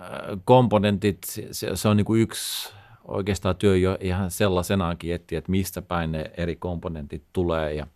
[0.01, 0.07] äh,
[0.45, 2.73] komponentit, se, se- on niin kuin yksi
[3.03, 7.87] oikeastaan työ jo ihan sellaisenaankin etsiä, että mistä päin ne eri komponentit tulee ja,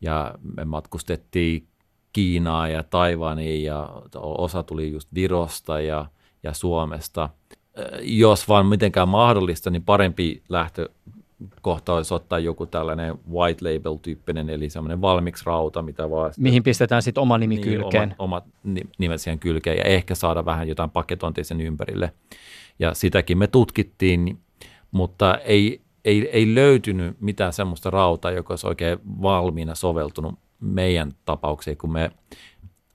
[0.00, 1.67] ja me matkustettiin
[2.12, 6.06] Kiinaa ja Taivaniin ja osa tuli just Virosta ja,
[6.42, 7.28] ja Suomesta.
[8.02, 15.00] Jos vaan mitenkään mahdollista, niin parempi lähtökohta olisi ottaa joku tällainen white label-tyyppinen, eli semmoinen
[15.00, 18.14] valmiiksi rauta, mitä vaan Mihin pistetään sitten oma nimi niin, kylkeen?
[18.18, 22.12] Omat, omat ni- nimet siihen kylkeen ja ehkä saada vähän jotain paketointia sen ympärille.
[22.78, 24.38] Ja sitäkin me tutkittiin,
[24.90, 31.76] mutta ei, ei, ei löytynyt mitään semmoista rautaa, joka olisi oikein valmiina soveltunut meidän tapaukseen,
[31.76, 32.10] kun me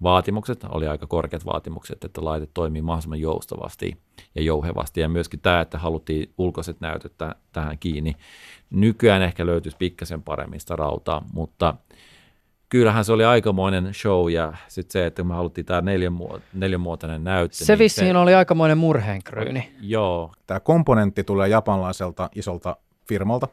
[0.03, 3.97] vaatimukset, oli aika korkeat vaatimukset, että laite toimii mahdollisimman joustavasti
[4.35, 5.01] ja jouhevasti.
[5.01, 8.15] Ja myöskin tämä, että haluttiin ulkoiset näytöt tä- tähän kiinni.
[8.69, 11.75] Nykyään ehkä löytyisi pikkasen paremmin sitä rautaa, mutta
[12.69, 17.57] kyllähän se oli aikamoinen show ja sitten se, että me haluttiin tämä neljänmuo- neljänmuotoinen näyttö.
[17.65, 19.71] Se vissiin oli aikamoinen murheenkryyni.
[19.81, 23.47] Joo, Tämä komponentti tulee japanlaiselta isolta firmalta,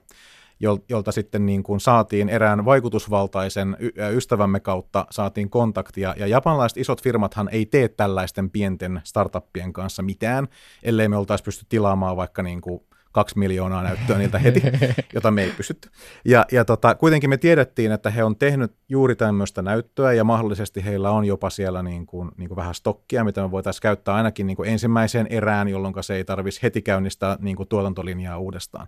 [0.88, 3.76] jolta sitten niin kuin saatiin erään vaikutusvaltaisen
[4.14, 6.14] ystävämme kautta saatiin kontaktia.
[6.16, 10.48] Ja japanlaiset isot firmathan ei tee tällaisten pienten startuppien kanssa mitään,
[10.82, 12.80] ellei me oltaisiin pysty tilaamaan vaikka niin kuin
[13.12, 14.62] kaksi miljoonaa näyttöä niiltä heti,
[15.14, 15.90] jota me ei pystytty.
[16.24, 20.84] Ja, ja tota, kuitenkin me tiedettiin, että he on tehnyt juuri tämmöistä näyttöä ja mahdollisesti
[20.84, 24.46] heillä on jopa siellä niin kuin, niin kuin vähän stokkia, mitä me voitaisiin käyttää ainakin
[24.46, 28.86] niin kuin ensimmäiseen erään, jolloin se ei tarvitsisi heti käynnistää niin kuin tuotantolinjaa uudestaan.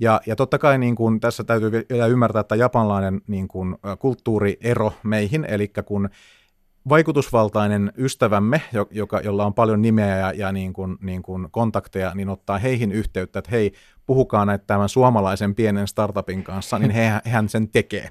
[0.00, 4.92] Ja, ja totta kai niin kuin, tässä täytyy vielä ymmärtää, että japanlainen niin kuin, kulttuuriero
[5.02, 6.08] meihin, eli kun
[6.88, 12.28] vaikutusvaltainen ystävämme, joka, jolla on paljon nimeä ja, ja niin kuin, niin kuin kontakteja, niin
[12.28, 13.72] ottaa heihin yhteyttä, että hei,
[14.06, 18.08] puhukaa näitä tämän suomalaisen pienen startupin kanssa, niin he, hän sen tekee.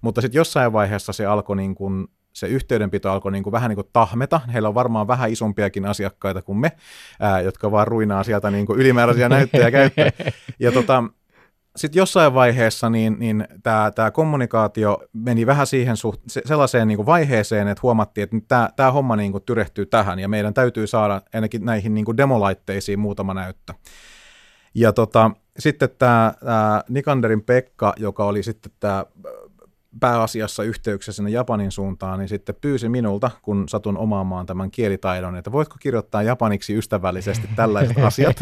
[0.00, 3.76] Mutta sitten jossain vaiheessa se alkoi niin kuin, se yhteydenpito alkoi niin kuin vähän niin
[3.76, 4.40] kuin tahmeta.
[4.52, 6.72] Heillä on varmaan vähän isompiakin asiakkaita kuin me,
[7.20, 10.12] ää, jotka vaan ruinaa sieltä niin kuin ylimääräisiä näyttöjä käyttöön.
[10.58, 11.04] Ja tota,
[11.76, 17.68] sitten jossain vaiheessa niin, niin tämä, kommunikaatio meni vähän siihen suht, sellaiseen niin kuin vaiheeseen,
[17.68, 21.94] että huomattiin, että tämä, homma niin kuin tyrehtyy tähän ja meidän täytyy saada ainakin näihin
[21.94, 23.74] niin kuin demolaitteisiin muutama näyttö.
[24.74, 26.34] Ja tota, sitten tämä
[26.88, 29.04] Nikanderin Pekka, joka oli sitten tämä
[30.00, 35.52] pääasiassa yhteyksissä sinne Japanin suuntaan, niin sitten pyysi minulta, kun satun omaamaan tämän kielitaidon, että
[35.52, 38.36] voitko kirjoittaa japaniksi ystävällisesti tällaiset asiat,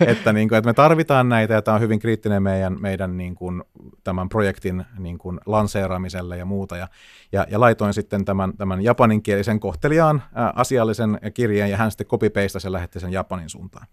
[0.00, 3.34] että, niin kuin, että me tarvitaan näitä ja tämä on hyvin kriittinen meidän, meidän niin
[3.34, 3.62] kuin,
[4.04, 6.76] tämän projektin niin kuin, lanseeraamiselle ja muuta.
[6.76, 6.88] Ja,
[7.32, 12.66] ja, ja laitoin sitten tämän, tämän japaninkielisen kohteliaan ää, asiallisen kirjeen ja hän sitten copy-pastasi
[12.66, 13.86] ja lähetti sen Japanin suuntaan.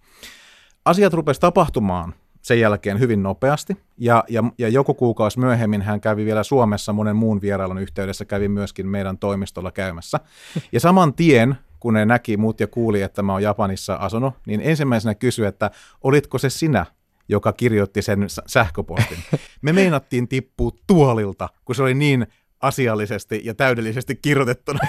[0.85, 2.13] Asiat rupesi tapahtumaan
[2.47, 3.77] sen jälkeen hyvin nopeasti.
[3.97, 8.47] Ja, ja, ja joku kuukausi myöhemmin hän kävi vielä Suomessa monen muun vierailun yhteydessä, kävi
[8.47, 10.19] myöskin meidän toimistolla käymässä.
[10.71, 14.61] Ja saman tien, kun ne näki mut ja kuuli, että mä oon Japanissa asunut, niin
[14.61, 15.71] ensimmäisenä kysyi, että
[16.03, 16.85] olitko se sinä,
[17.29, 19.17] joka kirjoitti sen sähköpostin.
[19.61, 22.27] Me meinattiin tippua tuolilta, kun se oli niin
[22.61, 24.79] asiallisesti ja täydellisesti kirjoitettuna.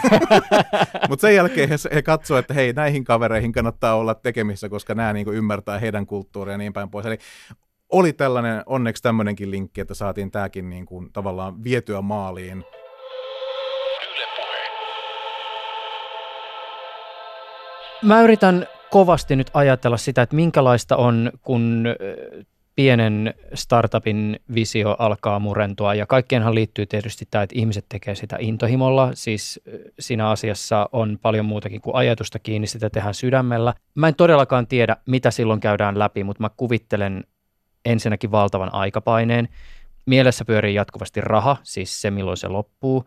[1.08, 5.12] Mutta sen jälkeen he, he katsoivat, että hei, näihin kavereihin kannattaa olla tekemissä, koska nämä
[5.12, 7.06] niin ymmärtää heidän kulttuuria ja niin päin pois.
[7.06, 7.18] Eli
[7.88, 12.64] oli tällainen, onneksi tämmöinenkin linkki, että saatiin tämäkin niin kuin, tavallaan vietyä maaliin.
[18.02, 21.86] Mä yritän kovasti nyt ajatella sitä, että minkälaista on, kun
[22.78, 29.10] pienen startupin visio alkaa murentua ja kaikkeenhan liittyy tietysti tämä, että ihmiset tekee sitä intohimolla,
[29.14, 29.60] siis
[29.98, 33.74] siinä asiassa on paljon muutakin kuin ajatusta kiinni, sitä tehdään sydämellä.
[33.94, 37.24] Mä en todellakaan tiedä, mitä silloin käydään läpi, mutta mä kuvittelen
[37.84, 39.48] ensinnäkin valtavan aikapaineen.
[40.06, 43.04] Mielessä pyörii jatkuvasti raha, siis se milloin se loppuu.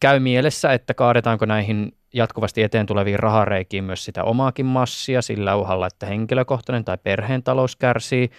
[0.00, 5.86] Käy mielessä, että kaadetaanko näihin jatkuvasti eteen tuleviin rahareikiin myös sitä omaakin massia sillä uhalla,
[5.86, 8.30] että henkilökohtainen tai perheen talous kärsii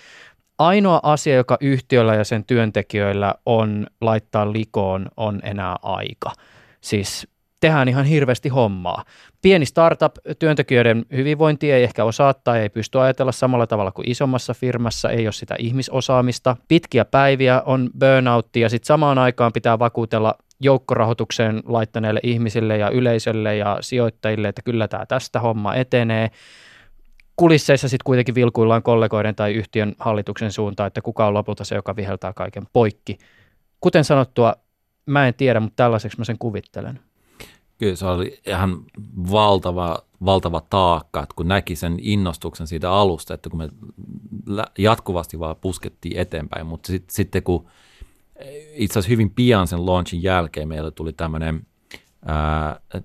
[0.60, 6.32] ainoa asia, joka yhtiöllä ja sen työntekijöillä on laittaa likoon, on enää aika.
[6.82, 7.28] Siis
[7.60, 9.04] tehdään ihan hirveästi hommaa.
[9.42, 14.54] Pieni startup, työntekijöiden hyvinvointi ei ehkä osaa tai ei pysty ajatella samalla tavalla kuin isommassa
[14.54, 16.58] firmassa, ei ole sitä ihmisosaamista.
[16.68, 23.56] Pitkiä päiviä on burnout ja sitten samaan aikaan pitää vakuutella joukkorahoitukseen laittaneille ihmisille ja yleisölle
[23.56, 26.30] ja sijoittajille, että kyllä tämä tästä homma etenee
[27.36, 31.96] kulisseissa sitten kuitenkin vilkuillaan kollegoiden tai yhtiön hallituksen suuntaan, että kuka on lopulta se, joka
[31.96, 33.18] viheltää kaiken poikki.
[33.80, 34.56] Kuten sanottua,
[35.06, 37.00] mä en tiedä, mutta tällaiseksi mä sen kuvittelen.
[37.78, 38.84] Kyllä se oli ihan
[39.32, 43.70] valtava, valtava taakka, että kun näki sen innostuksen siitä alusta, että kun me
[44.78, 47.68] jatkuvasti vaan puskettiin eteenpäin, mutta sit, sitten kun
[48.74, 51.66] itse asiassa hyvin pian sen launchin jälkeen meille tuli tämmöinen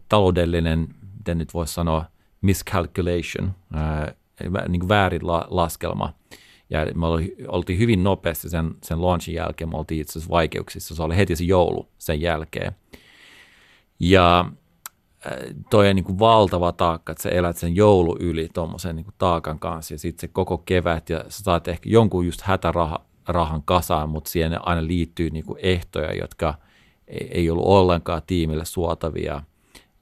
[0.09, 2.05] taloudellinen, miten nyt voisi sanoa,
[2.41, 4.15] miscalculation, ää,
[4.69, 6.15] niin kuin väärin la, laskelma.
[6.71, 7.07] Ja me
[7.49, 10.95] oltiin hyvin nopeasti sen, sen launchin jälkeen, me oltiin itse asiassa vaikeuksissa.
[10.95, 12.73] Se oli heti se joulu sen jälkeen.
[14.01, 14.45] Ja
[15.71, 19.59] toi on niin kuin valtava taakka, että sä elät sen joulu yli tuommoisen niin taakan
[19.59, 24.31] kanssa ja sitten se koko kevät ja sä saat ehkä jonkun just hätärahan kasaan, mutta
[24.31, 26.55] siihen aina liittyy niin kuin ehtoja, jotka
[27.09, 29.43] ei, ei ollut ollenkaan tiimille suotavia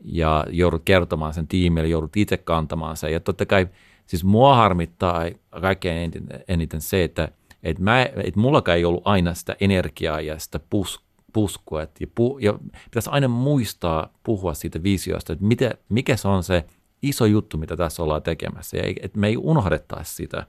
[0.04, 3.12] ja joudut kertomaan sen tiimille, joudut itse kantamaan sen.
[3.12, 3.68] Ja totta kai
[4.06, 5.24] siis mua harmittaa
[5.60, 7.28] kaikkein eniten, eniten se, että
[7.62, 11.00] et mä, et mullakaan ei ollut aina sitä energiaa ja sitä pus,
[11.32, 11.82] puskua.
[11.82, 16.42] Et ja, pu, ja pitäisi aina muistaa puhua siitä visiosta, että mitä, mikä se on
[16.42, 16.64] se
[17.02, 18.76] iso juttu, mitä tässä ollaan tekemässä.
[18.76, 20.46] Ja et me ei unohdettaisi sitä.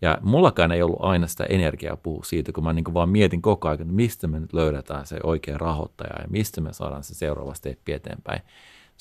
[0.00, 3.68] Ja mullakaan ei ollut aina sitä energiaa puhua siitä, kun mä niin vaan mietin koko
[3.68, 7.54] ajan, että mistä me nyt löydetään se oikea rahoittaja ja mistä me saadaan se seuraava
[7.54, 8.42] steppi eteenpäin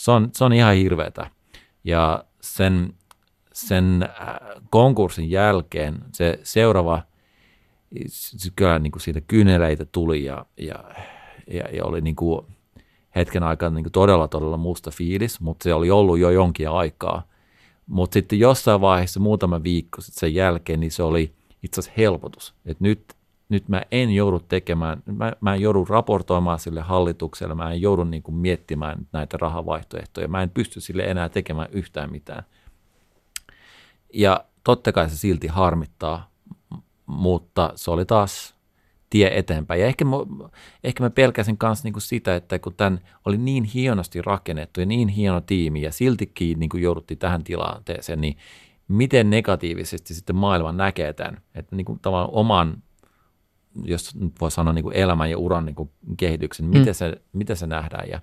[0.02, 1.30] se on, se on ihan hirveätä.
[1.84, 2.94] Ja sen,
[3.54, 4.36] sen äh,
[4.70, 7.02] konkurssin jälkeen se seuraava,
[8.56, 10.84] kyllä niin kuin siitä kyneleitä tuli ja, ja,
[11.48, 12.46] ja, ja oli niin kuin
[13.16, 17.24] hetken aikaa niin kuin todella, todella musta fiilis, mutta se oli ollut jo jonkin aikaa.
[17.88, 21.34] Mutta sitten jossain vaiheessa, muutama viikko sitten sen jälkeen, niin se oli
[21.64, 22.54] itse asiassa helpotus.
[22.66, 23.14] Että nyt,
[23.50, 28.04] nyt mä en joudu tekemään, mä, mä en joudu raportoimaan sille hallitukselle, mä en joudu
[28.04, 32.44] niin kuin miettimään näitä rahavaihtoehtoja, mä en pysty sille enää tekemään yhtään mitään.
[34.14, 36.32] Ja totta kai se silti harmittaa,
[37.06, 38.56] mutta se oli taas
[39.10, 39.82] tie eteenpäin.
[39.82, 40.16] Ja ehkä mä,
[40.84, 45.08] ehkä mä pelkäsin myös niin sitä, että kun tämän oli niin hienosti rakennettu ja niin
[45.08, 48.38] hieno tiimi ja siltikin niin kuin jouduttiin tähän tilanteeseen, niin
[48.88, 51.42] miten negatiivisesti sitten maailma näkee tämän.
[51.56, 52.84] Että niin kuin tavallaan oman,
[53.84, 56.78] jos nyt voi sanoa niin kuin elämän ja uran niin kuin kehityksen, mm.
[56.78, 58.10] miten, se, miten se nähdään.
[58.10, 58.22] Ja,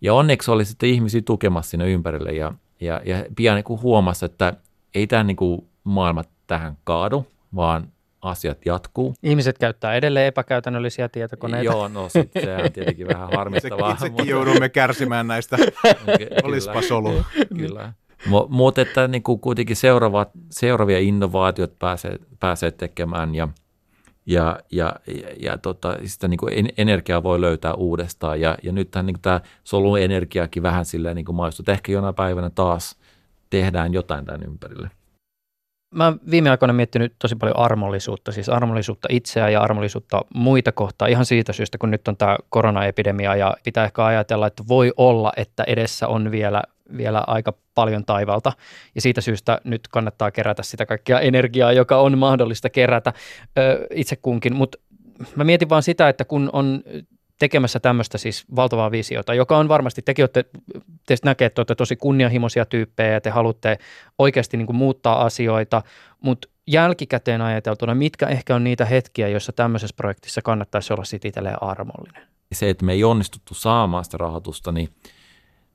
[0.00, 4.24] ja onneksi oli sitten ihmisiä tukemassa sinne ympärille ja, ja, ja pian niin kuin huomasi,
[4.24, 4.56] että
[4.98, 7.88] ei tämä niin kuin maailma tähän kaadu, vaan
[8.20, 9.14] asiat jatkuu.
[9.22, 11.64] Ihmiset käyttää edelleen epäkäytännöllisiä tietokoneita.
[11.64, 13.92] Joo, no sitten se on tietenkin vähän harmittavaa.
[13.92, 14.30] Itsekin mutta...
[14.30, 15.56] joudumme kärsimään näistä.
[16.42, 17.24] Olispa solu.
[17.56, 17.92] Kyllä.
[18.48, 23.48] Mutta että niin kuin kuitenkin seuraavat, seuraavia innovaatiot pääsee, pääsee tekemään ja,
[24.26, 28.40] ja, ja, ja, ja tota, sitä niin kuin energiaa voi löytää uudestaan.
[28.40, 32.50] Ja, ja nythän niin tämä soluenergiakin vähän silleen niin kuin maistuu, että ehkä jonain päivänä
[32.50, 32.97] taas
[33.50, 34.90] tehdään jotain tämän ympärille.
[35.94, 41.08] Mä oon viime aikoina miettinyt tosi paljon armollisuutta, siis armollisuutta itseä ja armollisuutta muita kohtaa
[41.08, 45.32] ihan siitä syystä, kun nyt on tämä koronaepidemia ja pitää ehkä ajatella, että voi olla,
[45.36, 46.62] että edessä on vielä,
[46.96, 48.52] vielä aika paljon taivalta
[48.94, 53.12] ja siitä syystä nyt kannattaa kerätä sitä kaikkea energiaa, joka on mahdollista kerätä
[53.58, 54.78] ö, itse kunkin, mutta
[55.36, 56.82] mä mietin vaan sitä, että kun on
[57.38, 60.44] tekemässä tämmöistä siis valtavaa visiota, joka on varmasti, tekin olette,
[61.06, 63.78] teistä näkee, että olette tosi kunnianhimoisia tyyppejä ja te haluatte
[64.18, 65.82] oikeasti niin kuin muuttaa asioita,
[66.20, 71.62] mutta jälkikäteen ajateltuna, mitkä ehkä on niitä hetkiä, joissa tämmöisessä projektissa kannattaisi olla sitten itselleen
[71.62, 72.28] armollinen?
[72.52, 74.88] Se, että me ei onnistuttu saamaan sitä rahoitusta, niin,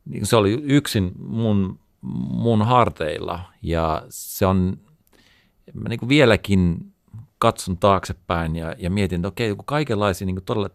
[0.06, 1.80] niin se oli yksin mun,
[2.32, 4.78] mun harteilla ja se on,
[5.74, 6.94] mä niin kuin vieläkin
[7.38, 10.70] katson taaksepäin ja, ja mietin, että okei, kaikenlaisia niin todella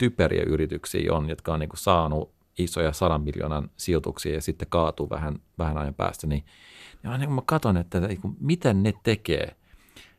[0.00, 5.10] typeriä yrityksiä on, jotka on niin kuin saanut isoja sadan miljoonan sijoituksia ja sitten kaatuu
[5.10, 6.44] vähän, vähän ajan päästä, niin,
[7.02, 9.56] niin niin mä katson, että niin kuin, miten ne tekee.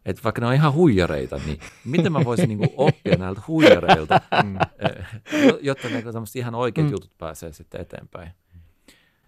[0.05, 4.21] Että vaikka ne on ihan huijareita, niin miten mä voisin niin kuin oppia näiltä huijareilta,
[4.43, 4.57] mm.
[5.61, 6.03] jotta ne
[6.35, 6.91] ihan oikeat mm.
[6.91, 8.31] jutut pääsee sitten eteenpäin.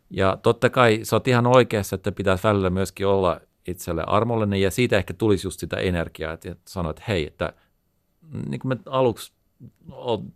[0.09, 4.71] Ja totta kai sä oot ihan oikeassa, että pitäisi välillä myöskin olla itselle armollinen ja
[4.71, 7.53] siitä ehkä tulisi just sitä energiaa, että sanoit, että hei, että
[8.49, 9.33] niin kuin me aluksi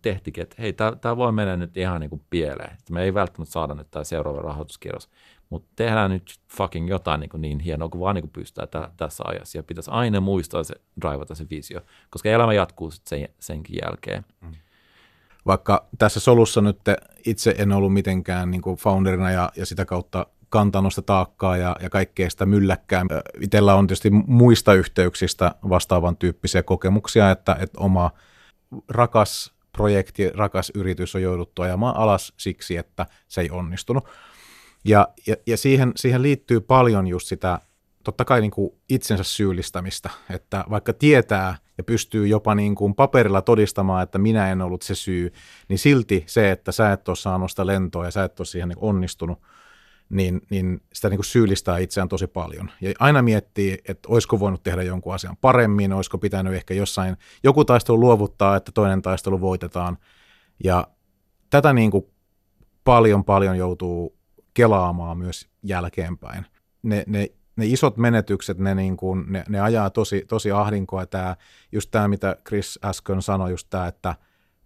[0.02, 2.72] tehtikin, että hei, tämä voi mennä nyt ihan niin kuin pieleen.
[2.72, 5.10] Että me ei välttämättä saada nyt tämä seuraava rahoituskierros,
[5.50, 8.90] mutta tehdään nyt fucking jotain niin, kuin niin hienoa kuin vaan niin kuin pystytään tä,
[8.96, 9.58] tässä ajassa.
[9.58, 14.24] Ja pitäisi aina muistaa se, drivata se visio, koska elämä jatkuu sitten sen, senkin jälkeen.
[14.40, 14.52] Mm.
[15.46, 16.78] Vaikka tässä solussa nyt
[17.26, 21.90] itse en ollut mitenkään niin founderina ja, ja sitä kautta kantanut sitä taakkaa ja, ja
[21.90, 23.04] kaikkea sitä mylläkkää.
[23.40, 28.10] Itellä on tietysti muista yhteyksistä vastaavan tyyppisiä kokemuksia, että, että oma–
[28.88, 34.08] rakas projekti, rakas yritys on jouduttu ajamaan alas siksi, että se ei onnistunut.
[34.84, 37.60] Ja, ja, ja siihen, siihen liittyy paljon just sitä,
[38.04, 43.42] totta kai niin kuin itsensä syyllistämistä, että vaikka tietää ja pystyy jopa niin kuin paperilla
[43.42, 45.32] todistamaan, että minä en ollut se syy,
[45.68, 48.68] niin silti se, että sä et ole saanut sitä lentoa ja sä et ole siihen
[48.68, 49.38] niin onnistunut,
[50.08, 52.70] niin, niin sitä niin kuin syyllistää itseään tosi paljon.
[52.80, 57.64] Ja aina miettii, että olisiko voinut tehdä jonkun asian paremmin, olisiko pitänyt ehkä jossain joku
[57.64, 59.98] taistelu luovuttaa, että toinen taistelu voitetaan.
[60.64, 60.88] Ja
[61.50, 62.06] tätä niin kuin
[62.84, 64.18] paljon paljon joutuu
[64.54, 66.46] kelaamaan myös jälkeenpäin.
[66.82, 71.06] Ne, ne, ne isot menetykset, ne, niin kuin, ne, ne ajaa tosi, tosi ahdinkoa.
[71.06, 71.36] Tämä,
[71.72, 74.14] just tämä, mitä Chris äsken sanoi, just tämä, että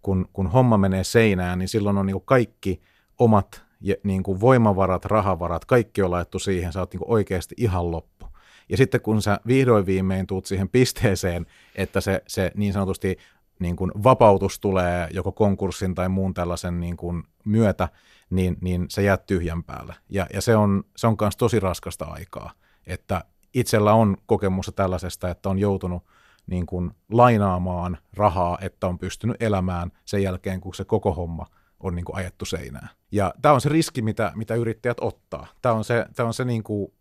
[0.03, 2.81] kun, kun homma menee seinään, niin silloin on niin kuin kaikki
[3.19, 7.55] omat ja niin kuin voimavarat, rahavarat, kaikki on laittu siihen, sä oot niin kuin oikeasti
[7.59, 8.27] ihan loppu.
[8.69, 13.19] Ja sitten kun sä vihdoin viimein tuut siihen pisteeseen, että se, se niin sanotusti
[13.59, 17.89] niin kuin vapautus tulee joko konkurssin tai muun tällaisen niin kuin myötä,
[18.31, 19.95] niin, niin se jää tyhjän päälle.
[20.09, 22.53] Ja, ja se on se on myös tosi raskasta aikaa,
[22.87, 23.25] että
[23.55, 26.03] itsellä on kokemusta tällaisesta, että on joutunut
[26.47, 31.47] niin kuin lainaamaan rahaa, että on pystynyt elämään sen jälkeen, kun se koko homma–
[31.83, 32.89] on niin kuin ajettu seinään.
[33.13, 35.47] Ja tämä on se riski, mitä, mitä yrittäjät ottaa.
[35.63, 36.93] Tämä on se, tämä on se niin kuin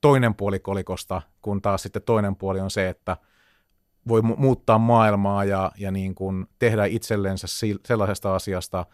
[0.00, 3.16] toinen puoli kolikosta, kun taas sitten toinen puoli on se, että
[4.08, 7.46] voi mu- muuttaa maailmaa ja, ja niin kuin tehdä itsellensä
[7.86, 8.86] sellaisesta asiasta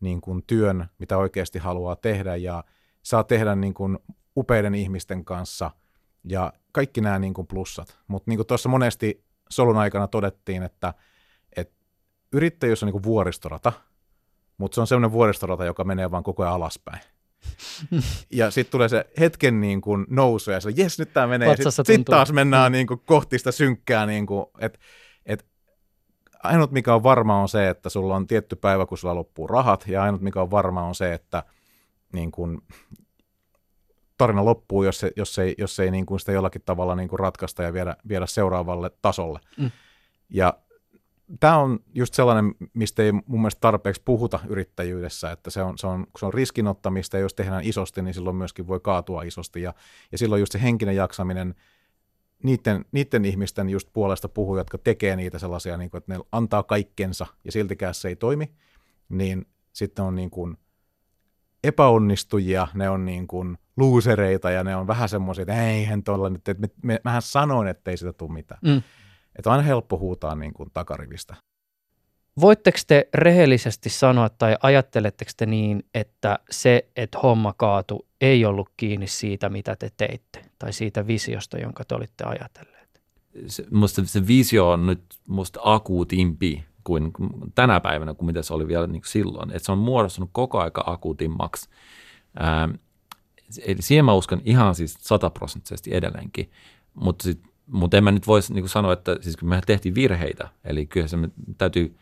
[0.00, 2.64] niin kuin työn, mitä oikeasti haluaa tehdä ja
[3.02, 3.98] saa tehdä niin kuin
[4.36, 5.70] upeiden ihmisten kanssa
[6.24, 7.98] ja kaikki nämä niin kuin plussat.
[8.08, 10.94] Mutta niin kuin tuossa monesti solun aikana todettiin, että,
[11.56, 11.74] että
[12.32, 13.72] yrittäjyys on niin kuin vuoristorata–
[14.58, 17.00] mutta se on semmoinen vuoristorata, joka menee vaan koko ajan alaspäin.
[18.32, 21.56] ja sitten tulee se hetken niin kuin nousu ja se, jes nyt tämä menee.
[21.56, 24.78] Sitten sit taas mennään niin kuin kohti sitä synkkää, niin kuin, että
[25.26, 25.46] et,
[26.42, 29.84] ainut mikä on varma on se, että sulla on tietty päivä, kun sulla loppuu rahat,
[29.88, 31.42] ja ainut mikä on varma on se, että
[32.12, 32.60] niin kuin,
[34.18, 37.20] tarina loppuu, jos, se, jos ei, jos ei niin kuin sitä jollakin tavalla niin kuin
[37.20, 39.40] ratkaista ja viedä, viedä seuraavalle tasolle.
[39.58, 39.70] Mm.
[40.30, 40.58] Ja
[41.40, 45.86] tämä on just sellainen, mistä ei mun mielestä tarpeeksi puhuta yrittäjyydessä, että se on, se
[45.86, 49.74] on, se on riskinottamista ja jos tehdään isosti, niin silloin myöskin voi kaatua isosti ja,
[50.12, 51.54] ja silloin just se henkinen jaksaminen,
[52.42, 56.62] niiden, niiden ihmisten just puolesta puhuu, jotka tekee niitä sellaisia, niin kuin, että ne antaa
[56.62, 58.52] kaikkensa ja siltikään se ei toimi,
[59.08, 60.56] niin sitten on niin kuin
[61.64, 66.48] epäonnistujia, ne on niin kuin luusereita ja ne on vähän semmoisia, että eihän tuolla nyt,
[66.48, 68.60] että me, me, mähän sanoin, että ei sitä tule mitään.
[68.64, 68.82] Mm.
[69.38, 71.36] Että on aina helppo huutaa niin kuin takarivistä.
[72.40, 78.70] Voitteko te rehellisesti sanoa tai ajatteletteko te niin, että se, että homma kaatu, ei ollut
[78.76, 82.76] kiinni siitä, mitä te teitte tai siitä visiosta, jonka te olitte ajatelleet?
[83.46, 87.12] se, musta se visio on nyt musta akuutimpi kuin
[87.54, 89.50] tänä päivänä, kuin mitä se oli vielä niin kuin silloin.
[89.52, 91.68] Et se on muodostunut koko aika akuutimmaksi.
[92.42, 92.70] Ähm,
[93.62, 96.50] eli siihen mä uskon ihan siis sataprosenttisesti edelleenkin,
[96.94, 100.48] mutta sit, mut en mä nyt voisi niin sanoa, että siis kun me tehtiin virheitä,
[100.64, 101.16] eli kyllä se
[101.58, 101.96] täytyy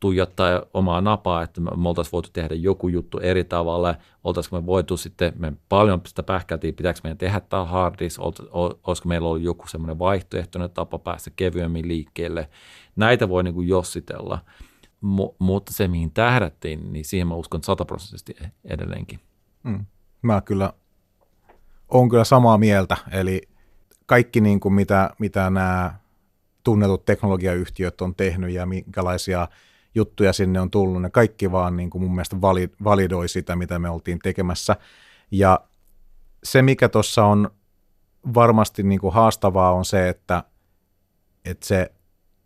[0.00, 3.94] tuijottaa omaa napaa, että me oltaisiin voitu tehdä joku juttu eri tavalla,
[4.24, 9.28] oltaisiko me voitu sitten, me paljon sitä pähkältiin, pitääkö meidän tehdä tämä hardis, olisiko meillä
[9.28, 12.48] ollut joku semmoinen vaihtoehtoinen tapa päästä kevyemmin liikkeelle.
[12.96, 14.38] Näitä voi niin kuin jossitella,
[15.04, 19.20] Mu- mutta se mihin tähdättiin, niin siihen mä uskon sataprosenttisesti edelleenkin.
[19.62, 19.86] Mm.
[20.22, 20.72] Mä kyllä
[21.88, 23.42] on kyllä samaa mieltä, eli
[24.06, 25.94] kaikki niin kuin mitä, mitä nämä
[26.64, 29.48] tunnetut teknologiayhtiöt on tehnyt ja minkälaisia
[29.94, 33.78] juttuja sinne on tullut, ne kaikki vaan niin kuin mun mielestä vali, validoi sitä, mitä
[33.78, 34.76] me oltiin tekemässä.
[35.30, 35.60] Ja
[36.44, 37.50] se, mikä tuossa on
[38.34, 40.44] varmasti niin kuin haastavaa, on se, että,
[41.44, 41.92] että se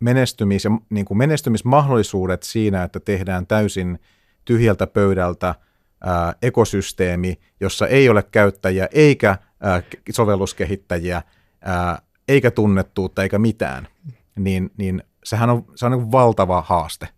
[0.03, 3.99] menestymis- ja niin kuin menestymismahdollisuudet siinä, että tehdään täysin
[4.45, 5.55] tyhjältä pöydältä
[6.03, 11.21] ää, ekosysteemi, jossa ei ole käyttäjiä eikä ää, sovelluskehittäjiä,
[11.61, 13.87] ää, eikä tunnettuutta eikä mitään,
[14.35, 17.09] niin, niin sehän on, se on niin valtava haaste.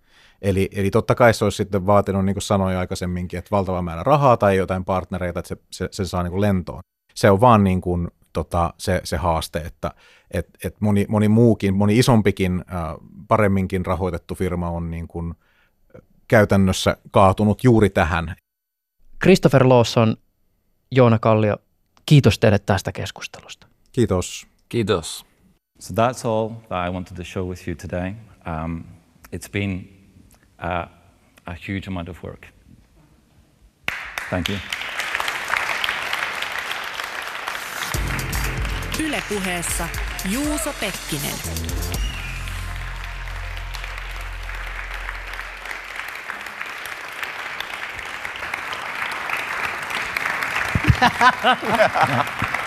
[0.42, 4.04] Eli, eli totta kai se olisi sitten vaatinut, niin kuin sanoin aikaisemminkin, että valtava määrä
[4.04, 6.80] rahaa tai jotain partnereita, että se, se, se saa niin kuin lentoon.
[7.16, 9.92] Se on vaan niin kuin, tota, se, se haaste, että
[10.32, 12.96] et, et moni, moni muukin, moni isompikin, äh,
[13.28, 15.34] paremminkin rahoitettu firma on niin kuin
[16.28, 18.36] käytännössä kaatunut juuri tähän.
[19.24, 20.18] Christopher Lawson,
[20.92, 21.58] Joona Kallio,
[22.06, 23.71] kiitos teille tästä keskustelusta.
[23.92, 24.46] Kiitos.
[24.70, 25.26] Kiitos.
[25.80, 28.16] So that's all that I wanted to show with you today.
[28.46, 28.86] Um,
[29.32, 29.88] it's been
[30.60, 30.88] a,
[31.46, 32.48] a huge amount of work.
[34.30, 34.60] Thank you.
[38.98, 39.90] Ylepuheessa
[40.24, 41.38] Juuso Pekkinen.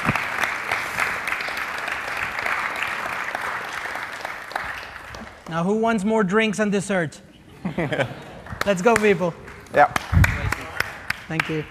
[5.49, 7.21] Now, who wants more drinks and dessert?
[8.67, 9.35] Let's go, people.
[9.75, 9.93] Yeah.
[11.29, 11.65] Thank you.